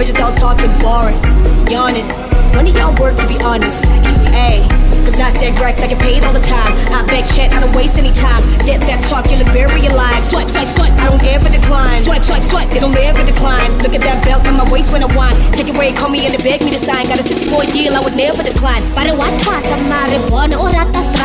Bitches 0.00 0.16
all 0.24 0.32
talking 0.40 0.72
boring, 0.80 1.20
yawning. 1.68 2.08
When 2.56 2.64
of 2.64 2.72
y'all 2.72 2.96
work 2.96 3.12
to 3.20 3.28
be 3.28 3.36
honest? 3.44 3.84
Hey. 4.32 4.64
Cause 5.04 5.20
I 5.20 5.28
said 5.36 5.56
Grex, 5.56 5.84
I 5.84 5.88
get 5.88 6.00
paid 6.00 6.24
all 6.24 6.32
the 6.32 6.40
time. 6.40 6.72
I 6.96 7.04
beg 7.04 7.28
chat, 7.28 7.52
I 7.52 7.60
don't 7.60 7.76
waste 7.76 8.00
any 8.00 8.12
time. 8.12 8.40
Dip 8.64 8.80
that 8.88 9.04
talk, 9.08 9.28
you 9.28 9.36
look 9.36 9.52
very 9.52 9.84
alive. 9.84 10.20
Swipe, 10.32 10.48
swipe, 10.48 10.68
swipe, 10.80 10.96
I 10.96 11.12
don't 11.12 11.24
ever 11.28 11.48
decline. 11.52 12.00
Swipe, 12.08 12.24
swipe, 12.24 12.44
swipe, 12.48 12.68
they 12.72 12.80
don't 12.80 12.96
ever 12.96 13.24
decline. 13.24 13.68
Look 13.84 13.92
at 13.92 14.00
that 14.04 14.24
belt 14.24 14.48
on 14.48 14.56
my 14.56 14.68
waist 14.72 14.92
when 14.92 15.04
I 15.04 15.08
whine. 15.12 15.36
Take 15.52 15.68
it 15.68 15.76
away, 15.76 15.92
call 15.92 16.08
me 16.08 16.24
in 16.24 16.32
and 16.32 16.44
beg 16.44 16.64
me 16.64 16.72
to 16.72 16.80
sign. 16.80 17.04
Got 17.08 17.20
a 17.20 17.24
60 17.24 17.52
boy 17.52 17.68
deal, 17.68 17.92
I 17.96 18.00
would 18.00 18.16
never 18.16 18.40
decline. 18.40 18.80
Marijuana, 18.96 19.40
orata 19.40 19.76
strata 19.84 19.88
mona. 20.30 21.17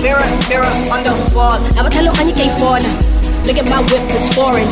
Mirror, 0.00 0.24
mirror 0.48 0.72
on 0.88 1.04
the 1.04 1.12
wall. 1.36 1.60
Now 1.76 1.84
tell 1.92 2.00
you 2.00 2.12
how 2.16 2.24
you 2.24 2.32
can't 2.32 2.56
fall. 2.56 2.80
Look 3.44 3.60
at 3.60 3.68
my 3.68 3.84
whip, 3.84 4.00
it's 4.08 4.32
foreign. 4.32 4.64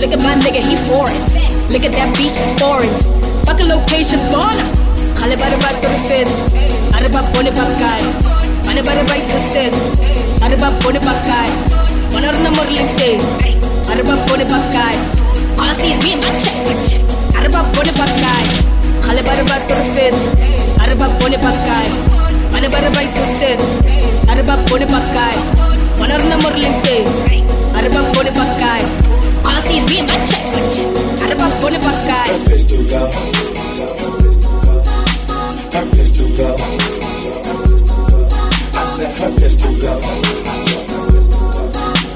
Look 0.00 0.08
at 0.08 0.24
my 0.24 0.32
nigga, 0.40 0.64
he 0.64 0.72
foreign. 0.88 1.20
Look 1.68 1.84
at 1.84 1.92
that 1.92 2.08
beach, 2.16 2.32
it's 2.32 2.56
foreign. 2.56 2.88
Fuck 3.44 3.60
a 3.60 3.68
location, 3.68 4.16
bona. 4.32 4.64
Call 5.20 5.28
it 5.28 5.36
by 5.36 5.52
the 5.52 5.60
right 5.60 5.76
for 5.76 5.92
the 5.92 6.00
fifth. 6.08 6.32
Out 6.96 7.04
of 7.04 7.12
my 7.12 7.20
bonnet, 7.28 7.52
my 7.60 7.68
guy. 7.76 8.00
On 8.72 8.76
it 8.80 8.80
by 8.88 8.96
the 8.96 9.04
right 9.12 9.20
for 9.20 9.36
the 9.36 9.68
Out 10.40 10.48
of 10.48 10.60
my 10.64 10.72
bonnet, 10.80 11.04
my 11.04 11.12
guy. 11.28 11.48
One 12.16 12.24
out 12.24 12.32
of 12.32 12.40
the 12.40 12.48
modeling 12.56 12.88
day. 12.96 13.20
Out 13.84 14.00
of 14.00 14.08
my 14.08 14.16
bonnet, 14.32 14.48
my 14.48 14.64
guy. 14.72 14.96
All 15.60 15.68
I 15.68 15.76
see 15.76 15.92
is 15.92 16.00
me, 16.00 16.16
I 16.24 16.32
check. 16.40 16.56
Out 17.36 17.44
of 17.44 17.52
my 17.52 17.68
bonnet, 17.76 17.92
my 18.00 18.08
guy. 18.16 18.42
Call 19.04 19.12
it 19.12 19.28
by 19.28 19.36
the 19.36 19.44
right 19.44 19.64
for 19.68 19.76
the 19.76 19.86
fifth. 19.92 20.24
Out 20.80 20.88
of 20.88 20.96
my 20.96 21.12
bonnet, 21.20 21.40
my 21.44 21.52
guy. 21.68 21.84
On 22.56 22.64
it 22.64 22.72
by 22.72 22.80
the 22.80 22.88
right 22.96 23.12
for 23.12 23.28
the 23.28 23.99
அருபம் 24.30 24.64
பொடி 24.68 24.86
பக்காய் 24.92 25.40
வளர்ந்த 26.00 26.34
முரலிட்டு 26.42 26.96
அருபம் 27.80 28.12
பொடி 28.16 28.34
பக்காய் 28.40 28.86
Policies 29.44 29.84
being 29.90 30.08
my 30.08 30.16
check, 30.30 30.46
அருபம் 31.24 31.56
பொடி 31.62 31.78
பக்காய் 31.86 32.32
Her 35.74 35.84
pistol 35.96 36.28
go. 36.38 36.48
I 38.80 38.86
said 38.94 39.12
her 39.20 39.30
pistol 39.38 39.72
go. 39.82 39.92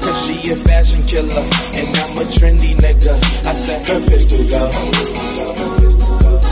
Cause 0.03 0.19
she 0.23 0.35
a 0.53 0.55
fashion 0.65 1.01
killer 1.11 1.45
and 1.79 1.97
I'm 2.01 2.19
a 2.21 2.25
trendy 2.35 2.71
nigga. 2.83 3.15
I 3.51 3.55
said 3.63 3.81
her 3.89 3.99
pistol 4.09 4.43
go. 4.53 4.63
Her 5.61 5.71
pistol 5.79 6.13
go. 6.35 6.45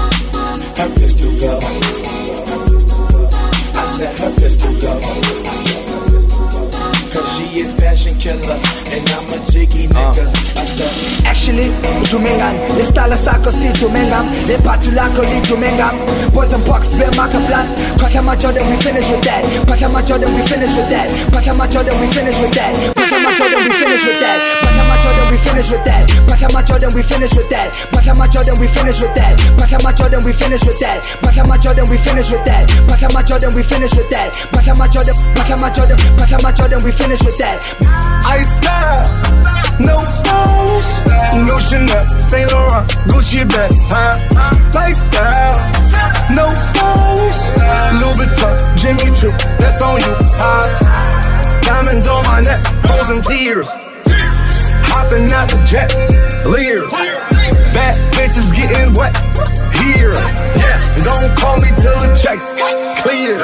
Her 0.80 0.90
pistol 1.00 1.34
go 1.44 1.54
set 4.04 4.20
her 4.20 4.32
pistol 4.36 4.76
up. 4.92 5.02
Cause 7.12 7.30
she 7.38 7.62
a 7.62 7.66
fashion 7.80 8.16
killer, 8.20 8.58
and 8.92 9.04
I'm 9.16 9.32
a 9.32 9.38
jiggy 9.52 9.88
uh. 9.88 9.96
nigga. 9.96 10.28
Uh. 10.28 11.30
Actually, 11.30 11.70
utumengam 12.02 12.56
Isitala 12.80 13.16
sakho 13.16 13.52
sidumengam 13.52 14.26
Lephathu 14.48 14.90
lakho 14.98 15.22
lidumengam 15.22 15.96
Boys 16.34 16.52
and 16.54 16.66
box, 16.66 16.94
bear 16.96 17.12
mark 17.16 17.34
a 17.34 17.40
plan 17.48 17.68
Cause 18.00 18.16
I'm 18.16 18.28
a 18.28 18.36
Jordan, 18.36 18.68
we 18.70 18.78
finish 18.82 19.08
with 19.10 19.24
that 19.24 19.44
Cause 19.68 19.84
I'm 19.84 19.96
a 19.96 20.02
Jordan, 20.02 20.34
we 20.34 20.42
finish 20.48 20.74
with 20.76 20.90
that 20.90 21.08
Cause 21.32 21.48
I'm 21.48 21.62
a 21.62 21.68
Jordan, 21.68 22.00
we 22.02 22.08
finish 22.08 22.40
with 22.42 22.54
that 22.56 23.03
my 23.24 23.32
Jordan 23.40 23.64
we 23.64 23.72
finish 23.72 24.04
with 24.04 24.20
that 24.20 24.40
Pata 24.68 24.84
my 24.84 24.98
Jordan 25.00 25.26
we 25.32 25.38
finish 25.40 25.72
with 25.72 25.84
that 25.88 26.04
Pata 26.28 26.48
my 26.52 26.62
Jordan 26.64 26.92
we 26.94 27.02
finish 27.04 27.32
with 27.32 27.50
that 27.50 27.72
Pata 27.92 28.12
my 28.20 28.28
Jordan 28.28 28.56
we 28.60 28.68
finish 28.68 29.00
with 29.00 29.16
that 29.16 29.34
Pata 29.56 29.80
my 29.80 29.92
Jordan 29.96 30.20
we 30.28 30.34
finish 30.36 30.60
with 30.68 30.76
that 30.84 31.00
Pata 31.24 31.42
my 31.48 31.56
Jordan 31.58 31.86
we 31.88 31.98
finish 31.98 32.28
with 32.32 32.44
that 32.44 32.68
Pata 32.84 33.08
my 33.16 33.24
Jordan 33.24 33.52
we 33.56 33.64
finish 33.64 33.96
with 33.96 34.10
that 34.12 34.30
Pata 34.52 34.74
my 34.76 34.88
Jordan 34.92 35.16
Pata 35.40 35.56
my 35.56 35.70
Jordan 35.72 35.98
Pata 36.20 36.38
my 36.44 36.52
Jordan 36.52 36.80
we 36.84 36.92
finish 36.92 37.22
with 37.24 37.38
that 37.40 37.64
Ice 38.28 38.60
style, 38.60 39.08
no 39.80 39.96
stylish, 40.04 40.90
no 41.48 41.56
Chanel, 41.64 42.04
Saint 42.20 42.52
Laurent, 42.52 42.88
Gucci 43.08 43.48
bag, 43.48 43.72
huh? 43.88 44.20
Lifestyle, 44.76 45.60
no 46.36 46.46
stylish, 46.60 47.40
Louis 48.04 48.16
Vuitton, 48.20 48.56
Jimmy 48.78 49.08
Choo, 49.16 49.32
that's 49.60 49.82
on 49.82 50.00
you, 50.00 50.14
huh? 50.36 51.33
Diamonds 51.66 52.08
on 52.08 52.24
my 52.26 52.42
neck, 52.42 52.66
frozen 52.86 53.22
tears, 53.22 53.68
hopping 54.92 55.32
out 55.32 55.50
the 55.50 55.64
jet, 55.66 55.90
leers, 56.46 56.92
bad 57.74 57.96
bitches 58.14 58.54
getting 58.56 58.94
wet 58.94 59.16
here. 59.82 60.14
Yes, 60.60 60.82
don't 61.04 61.38
call 61.38 61.58
me 61.58 61.70
till 61.82 62.00
the 62.04 62.14
checks 62.22 62.54
clear. 63.02 63.40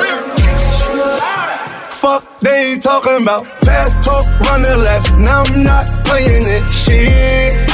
Fuck 1.91 2.23
they 2.41 2.77
talking 2.77 3.21
about 3.23 3.45
fast 3.65 4.03
talk, 4.03 4.25
running 4.41 4.79
laps. 4.83 5.17
Now 5.17 5.43
I'm 5.43 5.63
not 5.63 5.85
playing 6.05 6.45
it. 6.47 6.69
Shit. 6.69 7.69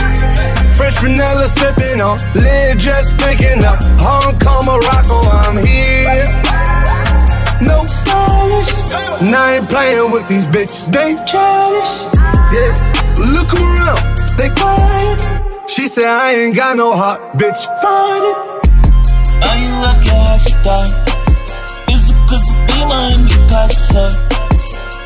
Fresh 0.78 1.00
vanilla 1.00 1.48
sipping 1.48 2.02
on, 2.02 2.18
lid 2.34 2.80
just 2.80 3.18
picking 3.18 3.64
up. 3.64 3.80
Hong 4.00 4.40
Kong, 4.40 4.66
Morocco, 4.66 5.18
I'm 5.30 5.58
here. 5.66 6.42
No 7.62 7.86
Now 9.22 9.44
I 9.44 9.58
ain't 9.58 9.70
playing 9.70 10.12
with 10.12 10.28
these 10.28 10.48
bitches. 10.48 10.92
They 10.92 11.16
childish. 11.26 11.94
Yeah. 12.56 12.74
Look 13.18 13.54
around, 13.54 14.02
they 14.38 14.50
quiet. 14.50 15.70
She 15.70 15.88
said 15.88 16.06
I 16.06 16.34
ain't 16.34 16.56
got 16.56 16.78
no 16.78 16.96
heart, 16.96 17.22
bitch. 17.38 17.62
Find 17.82 18.24
it. 18.32 18.38
Are 19.48 19.58
you 19.64 19.74
up 19.90 20.00
your 20.06 20.22
hashtag? 20.30 20.88
Is 21.92 22.12
it 22.12 22.20
cause 22.30 22.48
of 22.54 22.60
Beamer 22.68 23.04
and 23.16 23.28
Picasso? 23.28 24.06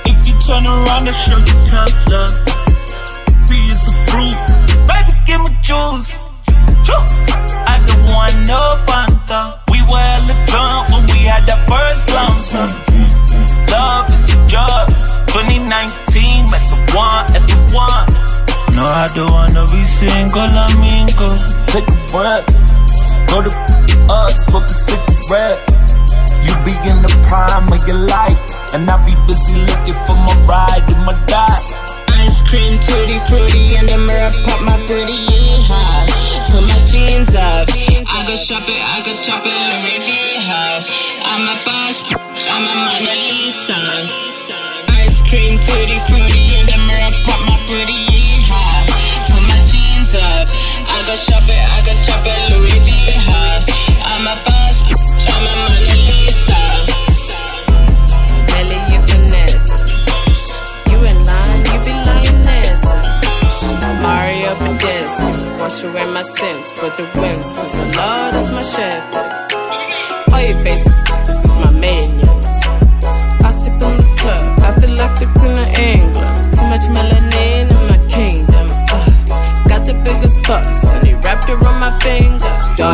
If 0.05 0.17
you 0.27 0.35
turn 0.45 0.65
around, 0.65 1.07
I 1.07 1.13
show 1.13 1.37
you 1.37 1.57
tough 1.65 1.93
love. 2.11 2.33
Be 3.47 3.55
is 3.55 3.87
a 3.87 3.95
fruit. 4.09 4.37
Baby, 4.89 5.13
give 5.25 5.41
me 5.41 5.51
juice. 5.61 6.17
I 7.71 7.75
don't 7.87 8.05
want 8.13 8.35
no 8.47 8.61
Fanta. 8.85 9.68
We 9.89 9.97
were 9.97 10.45
drunk 10.45 10.93
when 10.93 11.03
we 11.09 11.25
had 11.25 11.49
that 11.49 11.65
first 11.65 12.05
lump. 12.13 12.37
Love 13.73 14.05
is 14.13 14.29
a 14.29 14.37
drug. 14.45 14.85
2019, 15.33 16.45
met 16.45 16.61
the 16.69 16.77
one 16.93 17.25
at 17.33 17.41
the 17.49 17.57
one. 17.73 18.05
No, 18.77 18.85
I 18.85 19.09
don't 19.17 19.33
wanna 19.33 19.65
be 19.73 19.81
single, 19.89 20.45
amigo. 20.45 21.25
Take 21.73 21.89
a 21.89 21.97
breath. 22.13 22.45
Go 23.33 23.41
to 23.41 23.49
us, 24.13 24.45
smoke 24.45 24.69
a 24.69 24.77
cigarette. 24.77 25.57
You 26.45 26.53
be 26.61 26.73
in 26.85 27.01
the 27.01 27.09
prime 27.25 27.65
of 27.73 27.81
your 27.89 28.05
life, 28.05 28.37
and 28.77 28.85
I 28.85 28.93
be 29.09 29.17
busy 29.25 29.57
looking 29.57 29.97
for 30.05 30.17
my 30.21 30.37
ride 30.45 30.85
and 30.85 31.01
my 31.01 31.17
die. 31.25 31.65
Ice 32.13 32.45
cream, 32.45 32.77
tutti 32.77 33.17
fruity, 33.25 33.73
in 33.73 33.89
the 33.89 33.97
mirror, 33.97 34.29
pop 34.45 34.61
my 34.61 34.77
pretty 34.85 35.17
high. 35.65 36.05
Put 36.53 36.61
my 36.61 36.77
jeans 36.85 37.33
up. 37.33 37.88
I 38.11 38.25
go 38.25 38.35
shop 38.35 38.63
it, 38.67 38.81
I 38.81 39.01
go 39.05 39.13
chop 39.21 39.45
it, 39.45 39.53
let 39.53 39.83
me 39.85 39.99
be 40.01 40.35
how. 40.41 40.81
I'm 41.31 41.45
a 41.45 41.57
boss, 41.63 42.03
I'm 42.49 42.65
a 42.65 42.75
Mona 42.85 43.15
Lisa. 43.29 43.79
Ice 45.03 45.21
cream, 45.29 45.59
tutti 45.59 45.99
frutti. 46.09 46.55
and 46.57 46.78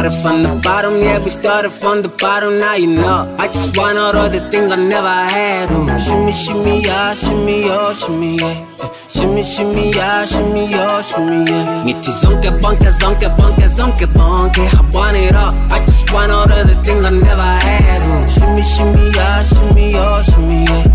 Started 0.06 0.22
from 0.22 0.44
the 0.44 0.62
bottom, 0.62 1.02
yeah, 1.02 1.18
we 1.18 1.32
started 1.32 1.72
from 1.72 2.04
the 2.04 2.10
bottom, 2.10 2.60
now 2.60 2.76
you 2.76 2.86
know. 2.86 3.36
I 3.40 3.48
just 3.48 3.76
want 3.76 3.98
all 3.98 4.30
the 4.30 4.40
things 4.52 4.70
I 4.70 4.76
never 4.76 5.10
had. 5.10 5.72
Ooh. 5.72 5.90
Shimmy, 5.98 6.32
shimmy, 6.32 6.82
yeah, 6.86 7.16
shimmy, 7.16 7.64
oh, 7.66 7.92
shimmy, 7.92 8.38
yeah. 8.38 8.94
Shimmy, 9.10 9.44
shimmy, 9.44 9.90
yeah, 9.90 10.26
shimmy, 10.28 10.70
oh, 10.76 11.02
shimmy, 11.02 11.50
yeah. 11.50 11.84
Niti 11.86 12.12
zonke, 12.12 12.54
bonke, 12.62 12.94
zonke, 12.94 13.34
bonke, 13.34 13.66
zonke, 13.66 14.06
bonke. 14.14 14.62
I 14.62 14.82
want 14.94 15.18
it 15.18 15.34
all. 15.34 15.50
I 15.74 15.84
just 15.88 16.14
want 16.14 16.32
all 16.32 16.46
the 16.46 16.78
things 16.86 17.04
I 17.04 17.10
never 17.10 17.42
had. 17.42 18.02
Ooh. 18.06 18.30
Shimmy, 18.30 18.62
shimmy, 18.62 19.10
yeah, 19.10 19.42
shimmy, 19.42 19.92
oh, 19.96 20.22
shimmy, 20.22 20.70
yeah. 20.70 20.86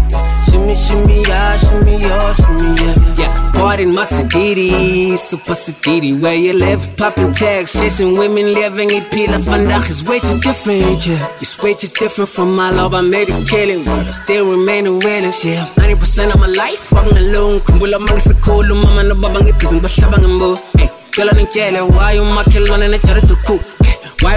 Shimmy, 0.47 0.77
shimmy, 0.77 1.23
yeah, 1.27 1.59
shimmy, 1.59 1.99
oh, 2.05 2.33
shimmy, 2.39 2.79
yeah. 2.79 3.27
Yeah, 3.27 3.40
party 3.61 3.83
in 3.83 3.95
my 3.95 4.05
city, 4.05 5.17
super 5.17 5.55
city, 5.55 6.13
where 6.15 6.35
you 6.35 6.55
live. 6.55 6.81
Popping 6.97 7.33
tags, 7.35 7.73
chasing 7.75 8.17
women, 8.17 8.55
living 8.55 8.91
in 8.91 9.05
pila 9.13 9.37
vandaag 9.37 9.85
is 9.91 10.03
way 10.03 10.19
too 10.19 10.39
different, 10.41 11.07
yeah. 11.07 11.43
It's 11.43 11.61
way 11.63 11.75
too 11.75 11.93
different 12.01 12.31
from 12.31 12.57
my 12.57 12.71
love, 12.71 12.95
I 12.95 13.03
made 13.03 13.29
it 13.29 13.47
killing, 13.47 13.85
but 13.85 14.07
I 14.07 14.11
still 14.11 14.51
remain 14.57 14.87
a 14.87 14.93
willing, 14.93 15.37
yeah. 15.45 15.69
90% 15.77 16.35
of 16.35 16.41
my 16.41 16.51
life, 16.63 16.91
walking 16.93 17.17
alone. 17.17 17.61
Kumbula 17.61 18.01
mga 18.01 18.21
sa 18.21 18.35
kulo, 18.45 18.75
mama 18.83 19.03
na 19.05 19.15
babang 19.15 19.47
ipisang 19.53 19.81
basyabang 19.85 20.25
ang 20.25 20.37
mo. 20.41 20.57
Hey, 20.79 20.89
kala 21.13 21.37
ng 21.37 21.49
chele, 21.53 21.85
why 21.93 22.17
you 22.17 22.25
makilona 22.25 22.89
na 22.89 22.99
chara 23.05 23.21
to 23.21 23.37
cool. 23.45 23.61
Why 24.23 24.37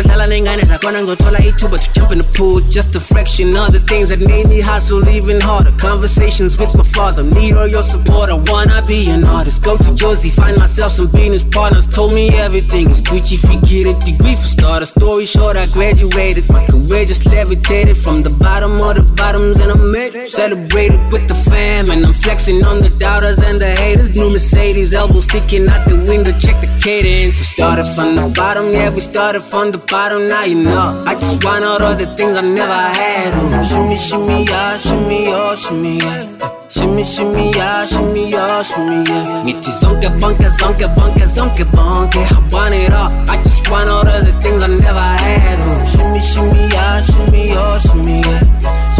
your 0.00 0.02
dollar 0.02 0.26
ningane 0.26 0.64
zakona 0.64 1.02
ngothola 1.02 1.38
ithuba 1.38 1.78
to 1.78 1.92
jump 1.92 2.12
in 2.12 2.18
the 2.18 2.24
pool? 2.34 2.60
Just 2.70 2.94
a 2.94 3.00
fraction 3.00 3.56
of 3.56 3.72
the 3.72 3.80
things 3.80 4.08
that 4.10 4.20
made 4.20 4.48
me 4.48 4.60
hustle 4.60 5.06
even 5.08 5.40
harder. 5.40 5.72
Conversations 5.78 6.58
with 6.58 6.76
my 6.76 6.84
father, 6.84 7.22
need 7.22 7.54
all 7.54 7.66
your 7.66 7.82
support 7.82 8.30
I 8.30 8.34
wanna 8.34 8.82
be 8.86 9.10
an 9.10 9.24
artist, 9.24 9.62
go 9.62 9.76
to 9.76 9.90
Jozi 10.00 10.30
Find 10.30 10.56
myself 10.56 10.92
some 10.92 11.10
business 11.10 11.42
partners. 11.42 11.86
Told 11.86 12.12
me 12.12 12.28
everything 12.30 12.90
is 12.90 13.02
Gucci, 13.02 13.36
forget 13.38 13.86
it. 13.90 13.98
Degree 14.04 14.36
for 14.36 14.46
starter, 14.46 14.86
story 14.86 15.26
short 15.26 15.56
I 15.56 15.66
graduated. 15.66 16.48
My 16.48 16.64
career 16.66 17.04
just 17.04 17.26
levitated 17.26 17.96
From 17.96 18.22
the 18.22 18.30
bottom 18.38 18.80
of 18.80 18.94
the 18.94 19.12
bottoms 19.14 19.58
and 19.60 19.72
I'm 19.72 19.90
made 19.90 20.14
Celebrated 20.22 21.00
with 21.12 21.26
the 21.28 21.34
fam 21.34 21.90
And 21.90 22.04
I'm 22.06 22.12
flexing 22.12 22.62
on 22.64 22.78
the 22.78 22.90
doubters 22.90 23.38
and 23.38 23.58
the 23.58 23.70
haters. 23.70 24.10
New 24.16 24.30
Mercedes, 24.30 24.94
elbows 24.94 25.24
sticking 25.24 25.68
out 25.68 25.86
the 25.86 25.96
window 26.08 26.32
Check 26.38 26.60
the 26.60 26.70
cadence. 26.80 27.38
We 27.38 27.44
started 27.44 27.86
from 27.94 28.16
the 28.16 28.28
bottom, 28.34 28.72
yeah 28.72 28.90
we 29.00 29.04
started 29.04 29.40
from 29.40 29.72
the 29.72 29.78
bottom 29.90 30.28
Now 30.28 30.44
you 30.44 30.62
know. 30.62 31.04
I 31.06 31.14
just 31.14 31.42
want 31.42 31.64
all 31.64 31.78
the 31.96 32.04
things 32.16 32.36
I 32.36 32.42
never 32.42 32.80
had 33.00 33.32
Ooh, 33.32 33.64
Shimmy, 33.64 33.96
shimmy, 33.96 34.44
yeah, 34.44 34.76
shimmy, 34.76 35.20
oh, 35.28 35.56
shimmy, 35.56 35.96
yeah. 36.04 36.68
Shimmy, 36.68 37.04
shimmy, 37.04 37.50
yeah, 37.56 37.86
shimmy, 37.86 38.34
oh, 38.36 38.62
shimmy, 38.62 38.98
yeah. 39.08 39.44
Ngithi 39.46 39.72
zonke 39.80 40.08
bonke, 40.20 40.48
zonke 40.60 40.86
bonke, 40.96 41.24
zonke 41.36 41.64
bonke. 41.72 42.20
I 42.28 42.40
want 42.52 42.74
it 42.74 42.92
all, 42.92 43.08
I 43.32 43.36
just 43.42 43.70
want 43.70 43.88
all 43.88 44.04
the 44.04 44.36
things 44.42 44.62
I 44.62 44.68
never 44.68 45.08
had 45.22 45.58
Ooh, 45.64 45.80
Shimmy, 45.92 46.20
shimmy, 46.20 46.60
yeah, 46.68 47.00
shimmy, 47.00 47.44
oh, 47.56 47.80
shimmy, 47.80 48.20
yeah. 48.28 48.42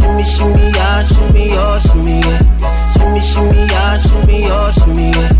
Shimmy, 0.00 0.24
shimmy, 0.24 0.64
yeah, 0.80 1.04
shimmy, 1.12 1.44
oh, 1.60 1.76
shimmy, 1.84 2.16
yeah. 2.24 2.40
Shimmy, 2.96 3.20
shimmy, 3.20 3.60
yeah, 3.68 4.00
shimmy, 4.00 4.38
oh, 4.48 4.72
shimmy, 4.80 5.06
yeah. 5.12 5.32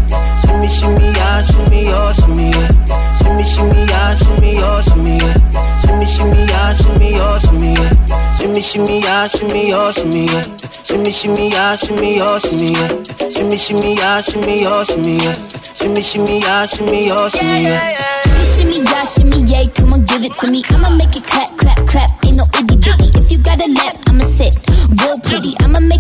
Shimmy, 0.44 0.68
shimmy, 0.68 1.07
yeah, 1.16 1.44
shimmy, 1.49 1.81
oh, 1.88 2.12
shimmy, 2.12 2.51
yeah 2.51 3.00
Shimmy, 3.20 3.44
shimmy, 3.44 3.85
yeah, 3.87 4.14
shimmy, 4.16 4.52
oh, 4.59 4.83
shimmy, 4.83 5.16
yeah 5.18 5.35
Shimmy, 5.85 6.06
shimmy, 6.06 6.44
yeah, 6.48 6.74
shimmy, 6.74 7.12
oh, 7.16 7.38
shimmy, 7.38 7.74
yeah 7.74 8.37
Shimmy, 8.38 8.62
shimmy, 8.62 9.00
yeah, 9.00 9.26
shimmy, 9.28 9.72
oh, 9.72 9.92
shimmy, 9.92 10.26
yeah 10.26 10.44
Shimmy, 10.85 11.12
shimmy, 11.12 11.50
yeah, 11.50 11.76
shimmy, 11.76 12.20
oh, 12.20 12.38
shimmy, 12.38 12.72
yeah 12.72 12.88
Shimmy, 13.35 13.56
shimmy, 13.56 13.96
yeah, 13.96 14.22
shimmy, 14.22 14.64
oh, 14.66 14.85
shimmy, 14.85 15.22
yeah 15.22 15.48
Shimmy, 15.74 16.02
shimmy, 16.02 16.40
yeah, 16.40 16.66
shimmy, 16.66 17.11
oh, 17.11 17.28
shimmy, 17.28 17.62
yeah 17.64 18.20
Shimmy, 18.20 18.44
shimmy, 18.44 18.85
yeah, 18.85 19.04
shimmy, 19.04 19.40
yay, 19.48 19.66
come 19.74 19.92
on, 19.94 20.04
give 20.04 20.24
it 20.24 20.35
to 20.35 20.46
me. 20.48 20.62
I'ma 20.70 20.90
make 20.90 21.16
it 21.16 21.24
clap, 21.24 21.48
clap, 21.56 21.78
clap. 21.88 22.11
Ain't 22.24 22.37
no 22.37 22.44
itty 22.59 22.76
bitty. 22.76 23.09
If 23.18 23.33
you 23.33 23.38
got 23.38 23.62
a 23.64 23.68
lap, 23.72 23.94
I'ma 24.09 24.24
sit 24.24 24.56
real 25.00 25.16
pretty. 25.24 25.54
I'ma 25.61 25.80
make 25.80 26.00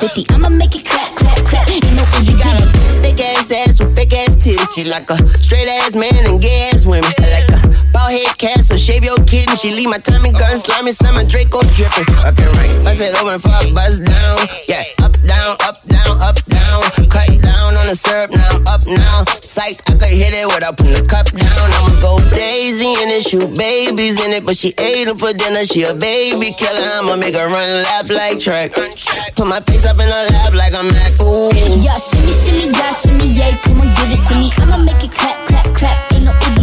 A 0.00 0.02
50-50. 0.02 0.32
I'ma 0.32 0.48
make 0.48 0.74
it 0.76 0.86
clap, 0.86 1.14
clap, 1.14 1.36
clap. 1.44 1.68
Ain't 1.68 1.84
no 1.92 2.04
itty 2.16 2.32
bitty. 2.32 2.64
Thick 3.02 3.20
ass 3.20 3.50
ass 3.52 3.80
with 3.80 3.94
thick 3.94 4.12
ass 4.14 4.36
titties. 4.36 4.74
She 4.74 4.84
like 4.84 5.10
a 5.10 5.16
straight 5.40 5.68
ass 5.68 5.94
man 5.94 6.14
and 6.24 6.40
gay 6.40 6.70
ass 6.72 6.86
women. 6.86 7.12
I 7.18 7.40
like 7.40 7.48
a 7.50 7.68
bald 7.92 8.12
head 8.12 8.38
cat, 8.38 8.64
so 8.64 8.76
shave 8.76 9.04
your 9.04 9.18
kitten. 9.24 9.56
She 9.58 9.74
leave 9.74 9.90
my 9.90 9.98
Tommy 9.98 10.32
gun 10.32 10.56
slimy, 10.56 10.92
summer 10.92 11.24
Draco 11.24 11.60
dripping. 11.76 12.08
Okay, 12.24 12.48
right. 12.56 12.72
Bust 12.82 13.02
it 13.02 13.14
open 13.20 13.36
a 13.36 13.74
buzz 13.74 14.00
down. 14.00 14.38
Yeah, 14.68 14.82
up, 15.02 15.12
down, 15.20 15.56
up, 15.60 15.84
down, 15.86 16.22
up, 16.22 16.44
down. 16.46 16.82
Cut 17.10 17.28
down 17.42 17.49
the 17.90 17.96
syrup, 17.98 18.30
now 18.30 18.46
I'm 18.54 18.62
up 18.70 18.82
now. 18.86 19.26
Psych, 19.42 19.82
I 19.90 19.98
could 19.98 20.14
hit 20.14 20.30
it 20.30 20.46
without 20.46 20.78
putting 20.78 20.94
the 20.94 21.02
cup 21.02 21.26
down. 21.34 21.66
I'ma 21.74 21.98
go 21.98 22.22
crazy 22.30 22.86
in 22.86 23.10
it, 23.10 23.26
shoot 23.26 23.50
babies 23.58 24.14
in 24.22 24.30
it. 24.30 24.46
But 24.46 24.56
she 24.56 24.70
ate 24.78 25.10
them 25.10 25.18
for 25.18 25.32
dinner, 25.32 25.64
she 25.66 25.82
a 25.82 25.94
baby 25.94 26.54
killer. 26.54 26.86
I'ma 27.02 27.16
make 27.18 27.34
her 27.34 27.50
run 27.50 27.66
laps 27.82 28.10
like 28.10 28.38
track. 28.38 28.78
Put 29.34 29.46
my 29.46 29.58
face 29.66 29.86
up 29.86 29.98
in 29.98 30.06
her 30.06 30.24
lap 30.30 30.54
like 30.54 30.74
I'm 30.78 30.86
Mac. 30.86 31.18
Ooh. 31.26 31.50
Yeah, 31.82 31.98
shimmy, 31.98 32.30
shimmy, 32.30 32.70
yeah, 32.70 32.94
shimmy, 32.94 33.26
yay, 33.34 33.58
come 33.58 33.82
on, 33.82 33.90
give 33.98 34.14
it 34.14 34.22
to 34.22 34.34
me. 34.38 34.46
I'ma 34.62 34.78
make 34.86 35.02
it 35.02 35.10
clap, 35.10 35.38
clap, 35.50 35.66
clap. 35.74 35.98
Ain't 36.14 36.24
no 36.30 36.59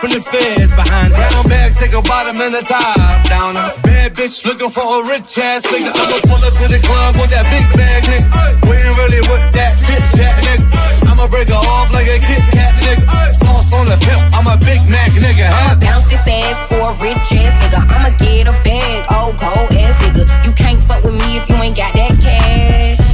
from 0.00 0.16
the 0.16 0.22
feds. 0.24 0.72
Behind 0.72 1.12
brown 1.12 1.44
bag, 1.44 1.76
take 1.76 1.92
a 1.92 2.00
bottom 2.00 2.40
and 2.40 2.56
a 2.56 2.64
top 2.64 2.96
down. 3.28 3.52
A 3.60 3.76
bad 3.84 4.16
bitch 4.16 4.48
looking 4.48 4.72
for 4.72 4.80
a 4.80 4.98
rich 5.12 5.36
ass 5.36 5.68
nigga. 5.68 5.92
I'ma 5.92 6.16
pull 6.24 6.40
up 6.40 6.56
to 6.56 6.66
the 6.72 6.80
club 6.80 7.20
with 7.20 7.28
that 7.36 7.44
big 7.52 7.68
bag, 7.76 8.08
nigga. 8.08 8.24
We 8.64 8.80
ain't 8.80 8.96
really 8.96 9.20
with 9.28 9.44
that 9.52 9.76
chit 9.84 10.00
chat, 10.16 10.40
nigga. 10.40 10.64
I'ma 11.04 11.28
break 11.28 11.52
her 11.52 11.60
off 11.76 11.92
like 11.92 12.08
a 12.08 12.16
Kit 12.16 12.40
Kat, 12.48 12.72
nigga. 12.80 13.04
Sauce 13.44 13.76
on 13.76 13.86
the 13.92 14.00
pimp, 14.00 14.24
I'm 14.32 14.48
a 14.48 14.56
Big 14.56 14.80
Mac, 14.88 15.12
nigga. 15.12 15.44
Huh? 15.44 15.76
I'ma 15.76 15.80
bounce 15.84 16.08
this 16.08 16.24
ass 16.24 16.56
for 16.72 16.80
a 16.80 16.92
rich 17.04 17.28
ass 17.36 17.52
nigga. 17.60 17.84
I'ma 17.84 18.16
get 18.16 18.48
a 18.48 18.56
bag, 18.64 19.04
old 19.12 19.36
cold 19.36 19.68
ass 19.76 19.94
nigga. 20.00 20.24
You 20.48 20.52
can't 20.56 20.80
fuck 20.80 21.04
with 21.04 21.14
me 21.14 21.36
if 21.36 21.44
you 21.48 21.56
ain't 21.60 21.76
got 21.76 21.92
that 21.92 22.16
cash. 22.24 23.04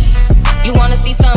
You 0.65 0.75
wanna 0.75 0.97
see 1.03 1.15
some 1.15 1.36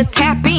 your 0.00 0.08
neck, 0.18 0.49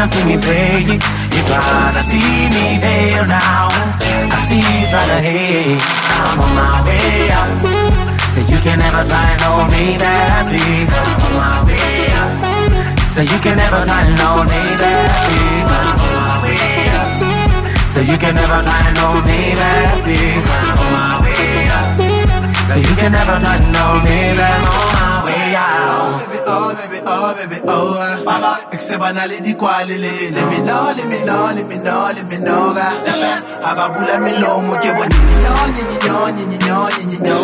wanna 0.00 0.12
see 0.12 0.24
me 0.24 0.36
pray. 0.40 0.80
You 1.36 1.42
tryna 1.44 2.02
see 2.08 2.48
me 2.48 2.80
fail 2.80 3.26
now. 3.28 3.68
I 4.32 4.36
see 4.48 4.64
you 4.64 4.88
tryna 4.88 5.20
hate. 5.20 5.82
I'm 6.16 6.40
on 6.40 6.52
my 6.56 6.80
way 6.88 7.28
out. 7.28 7.60
So 8.32 8.40
you 8.40 8.58
can 8.64 8.78
never 8.78 9.04
try 9.04 9.36
and 9.36 9.68
me 9.72 9.98
back, 9.98 10.48
big. 10.48 10.88
I'm 10.88 11.20
on 11.20 11.32
my 11.36 11.56
way 11.66 12.08
out. 12.16 12.32
So 13.12 13.20
you 13.20 13.38
can 13.44 13.56
never 13.56 13.84
try 13.84 14.00
and 14.08 14.18
hold 14.18 14.46
me 14.48 14.62
back, 14.80 15.28
big. 15.28 15.68
I'm 15.68 16.00
on 16.00 16.12
my 16.16 16.36
way 16.44 16.88
out. 16.96 17.20
So 17.92 18.00
you 18.00 18.16
can 18.16 18.34
never 18.34 18.62
try 18.64 18.80
and 18.88 18.96
hold 18.96 19.24
me 19.28 19.52
back, 19.52 20.04
big. 20.06 20.40
I'm 20.40 20.80
on 20.80 20.92
my 20.96 21.20
way 21.20 21.68
out. 21.76 22.40
So 22.72 22.78
you 22.78 22.94
can 22.96 23.12
never 23.12 23.36
try 23.42 23.56
and 23.58 23.76
hold 23.76 24.04
me 24.04 24.32
back, 24.32 24.64
on 24.64 24.88
my 24.96 25.24
way 25.26 25.54
out. 25.56 26.30
Oh 26.46 26.74
baby, 26.74 27.02
oh 27.04 27.34
baby, 27.34 27.58
oh 27.66 27.98
ah. 27.98 28.22
Mama, 28.24 28.39
eksebanale 28.90 29.40
di 29.40 29.54
kwalele. 29.54 30.30
Let 30.34 30.48
me 30.50 30.58
know, 30.66 30.92
let 30.96 31.06
me 31.06 31.24
know, 31.24 31.52
let 31.54 31.66
me 31.66 31.76
know, 31.76 32.10
let 32.12 32.26
me 32.26 32.36
know 32.38 32.74
ga. 32.74 32.90
Ababula 33.62 34.18
milomo 34.18 34.74
ke 34.82 34.90
bo 34.96 35.04
nini 35.06 35.34
nyo, 35.42 35.54
nini 35.74 35.96
nyo, 36.04 36.30
nini 36.34 36.56
nyo, 36.58 37.38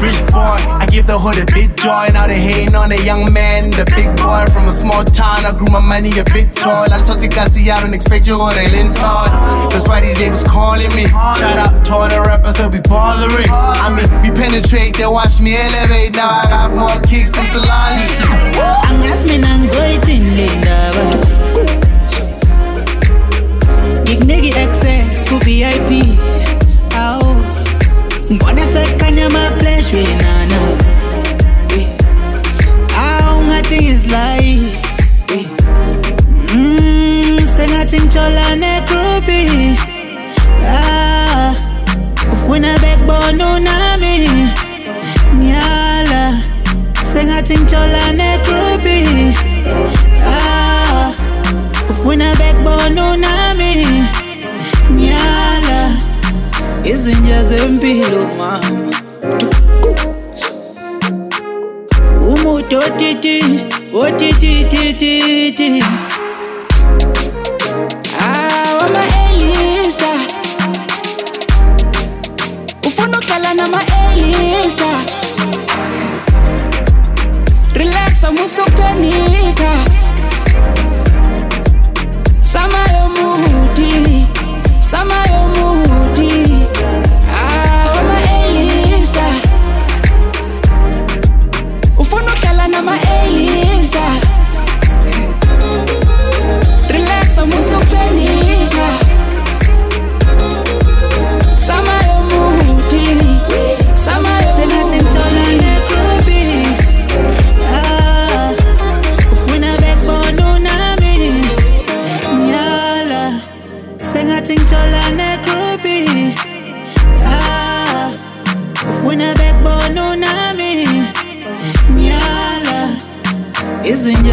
Rich 0.00 0.20
boy, 0.32 0.56
I 0.80 0.86
give 0.90 1.06
the 1.06 1.18
hood 1.18 1.36
a 1.36 1.46
big 1.52 1.76
joy. 1.76 2.08
Now 2.12 2.26
they 2.26 2.40
hating 2.40 2.74
on 2.74 2.90
a 2.90 3.00
young 3.04 3.32
man, 3.32 3.70
the 3.70 3.84
big 3.84 4.08
boy 4.16 4.48
from 4.52 4.68
a 4.68 4.72
small 4.72 5.04
town. 5.04 5.44
I 5.44 5.52
grew 5.52 5.68
my 5.68 5.80
money 5.80 6.10
a 6.18 6.24
bit 6.24 6.56
tall. 6.56 6.88
I 6.88 7.04
told 7.04 7.20
Tikasi, 7.20 7.68
I 7.68 7.80
don't 7.80 7.92
expect 7.92 8.26
you 8.26 8.36
to 8.40 8.62
lean 8.72 8.92
tall. 8.96 9.28
That's 9.68 9.86
why 9.86 10.00
these 10.00 10.18
labels 10.18 10.44
calling 10.44 10.88
me. 10.96 11.04
Shout 11.36 11.60
out 11.60 11.84
to 11.84 11.92
all 11.92 12.08
the 12.08 12.20
rappers 12.20 12.56
that 12.56 12.72
be 12.72 12.80
bothering. 12.80 13.50
I 13.50 13.92
mean, 13.92 14.08
we 14.24 14.30
penetrate, 14.32 14.96
they 14.96 15.06
watch 15.06 15.40
me 15.40 15.56
elevate. 15.56 16.16
Now 16.16 16.32
I 16.32 16.48
got 16.48 16.72
more 16.72 16.96
kicks 17.04 17.30
than 17.30 17.44
Solange. 17.52 18.08
angazi 18.88 19.28
mina 19.28 19.60
ku-vip 25.30 25.70
awu 25.70 26.69
ngibona 28.30 28.62
sekhanya 28.72 29.26
ama-flash 29.26 29.92
wenana. 29.94 30.60
Eh, 31.78 31.86
awu 32.98 33.42
ngathi 33.48 33.76
ngizilayi 33.82 34.54
Eh, 35.34 35.44
mm, 36.54 37.38
sengathi 37.56 37.96
ngitshola 38.00 38.46
negrupi 38.56 39.42
ah, 40.66 41.54
ufuna 42.32 42.78
unami 43.54 44.14
izinja 57.40 57.44
zempilo 57.44 58.26
mama. 58.38 58.60
Umuntu 62.20 62.78
otiti 62.78 63.44
otititititi 63.92 65.82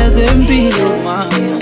izinja 0.08 0.10
zempilo 0.10 1.04
mama 1.04 1.30
Umuntu 1.38 1.57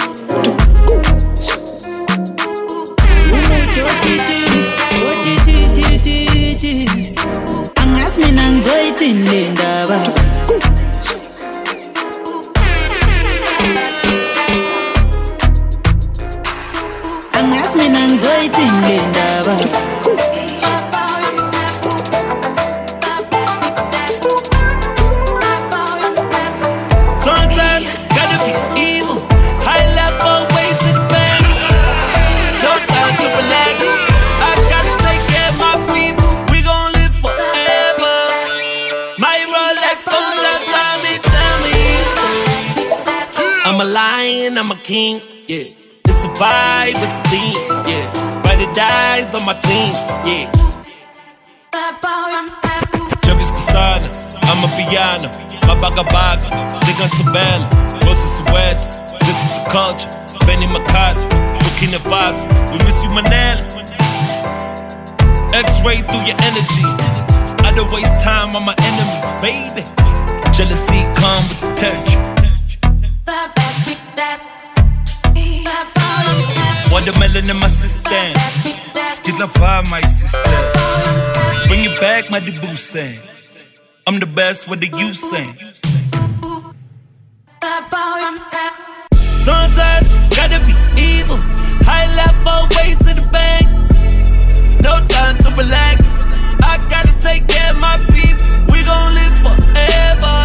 X-ray 65.86 66.02
through 66.08 66.26
your 66.26 66.38
energy, 66.41 66.82
I 67.63 67.71
don't 67.76 67.91
waste 67.91 68.24
time 68.24 68.56
on 68.56 68.65
my 68.65 68.74
enemies, 68.80 69.30
baby. 69.39 69.84
Jealousy 70.52 71.04
come 71.13 71.43
with 71.50 71.62
the 71.62 71.69
territory. 71.78 72.26
Watermelon 76.91 77.50
in 77.50 77.60
my 77.60 77.67
system. 77.67 78.34
Still 79.06 79.43
a 79.43 79.48
vibe, 79.48 79.91
my 79.91 80.02
sister. 80.02 80.39
Bring 81.67 81.84
it 81.84 82.00
back, 82.02 82.32
my 82.32 82.39
debut 82.39 82.76
saying. 82.76 83.19
I'm 84.08 84.19
the 84.19 84.26
best, 84.26 84.67
what 84.67 84.80
the 84.80 84.88
you 84.88 85.13
saying? 85.13 85.56
Sometimes 89.43 90.10
gotta 90.36 90.60
be 90.65 90.74
evil. 91.00 91.38
High 91.86 92.08
level, 92.15 92.69
way 92.76 92.95
to 92.95 93.21
the 93.21 93.30
bank. 93.32 93.85
No 94.86 95.04
time 95.08 95.36
to 95.39 95.50
relax. 95.58 95.98
I 96.62 96.78
gotta 96.93 97.17
take 97.17 97.48
care 97.48 97.71
of 97.71 97.80
my 97.80 97.98
people. 98.13 98.45
We 98.71 98.84
gon' 98.84 99.15
live 99.17 99.36
forever. 99.45 100.38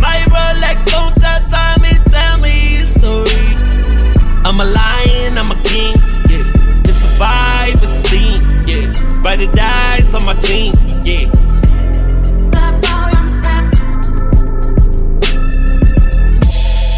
My 0.00 0.16
Rolex 0.32 0.76
don't 0.86 1.14
tell 1.20 1.40
time 1.50 1.84
and 1.84 2.00
tell 2.10 2.38
me 2.38 2.78
story. 2.86 3.48
I'm 4.46 4.58
a 4.60 4.64
lion, 4.64 5.36
I'm 5.36 5.50
a 5.50 5.62
king. 5.62 5.94
Yeah, 6.30 6.88
it's 6.88 7.04
a 7.04 7.10
vibe, 7.20 7.82
it's 7.82 7.98
a 7.98 8.02
theme. 8.08 8.40
Yeah, 8.66 9.40
it 9.40 9.52
dies 9.52 10.14
on 10.14 10.24
my 10.24 10.36
team. 10.36 10.72
Yeah. 11.04 11.43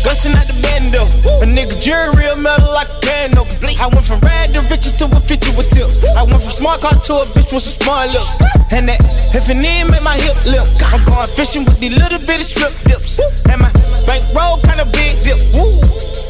Gussin' 0.07 0.38
out 0.38 0.47
the 0.47 0.55
bando. 0.62 1.03
A 1.42 1.47
nigga 1.51 1.75
jury 1.83 2.14
real 2.14 2.38
metal 2.38 2.71
like 2.71 2.87
a 2.87 2.99
piano. 3.03 3.42
I 3.75 3.90
went 3.90 4.07
from 4.07 4.23
rad 4.23 4.55
to 4.55 4.62
riches 4.71 4.95
to 5.03 5.11
a 5.11 5.19
50 5.19 5.59
with 5.59 5.66
tip. 5.75 5.90
I 6.14 6.23
went 6.23 6.38
from 6.47 6.55
smart 6.55 6.79
car 6.79 6.95
to 6.95 7.12
a 7.21 7.27
bitch 7.35 7.51
with 7.51 7.66
some 7.66 7.75
smart 7.83 8.14
lips. 8.14 8.38
And 8.71 8.87
that 8.87 9.03
if 9.35 9.51
an 9.51 9.66
end 9.66 9.90
make 9.90 10.07
my 10.07 10.14
hip 10.14 10.38
limp. 10.47 10.71
I'm 10.95 11.03
going 11.03 11.27
fishing 11.35 11.66
with 11.66 11.83
these 11.83 11.99
little 11.99 12.23
bitty 12.23 12.47
strip 12.47 12.71
dips. 12.87 13.19
And 13.51 13.59
my 13.59 13.66
bankroll 14.07 14.62
kinda 14.62 14.87
big 14.95 15.27
dip. 15.27 15.42
Woo. 15.51 15.83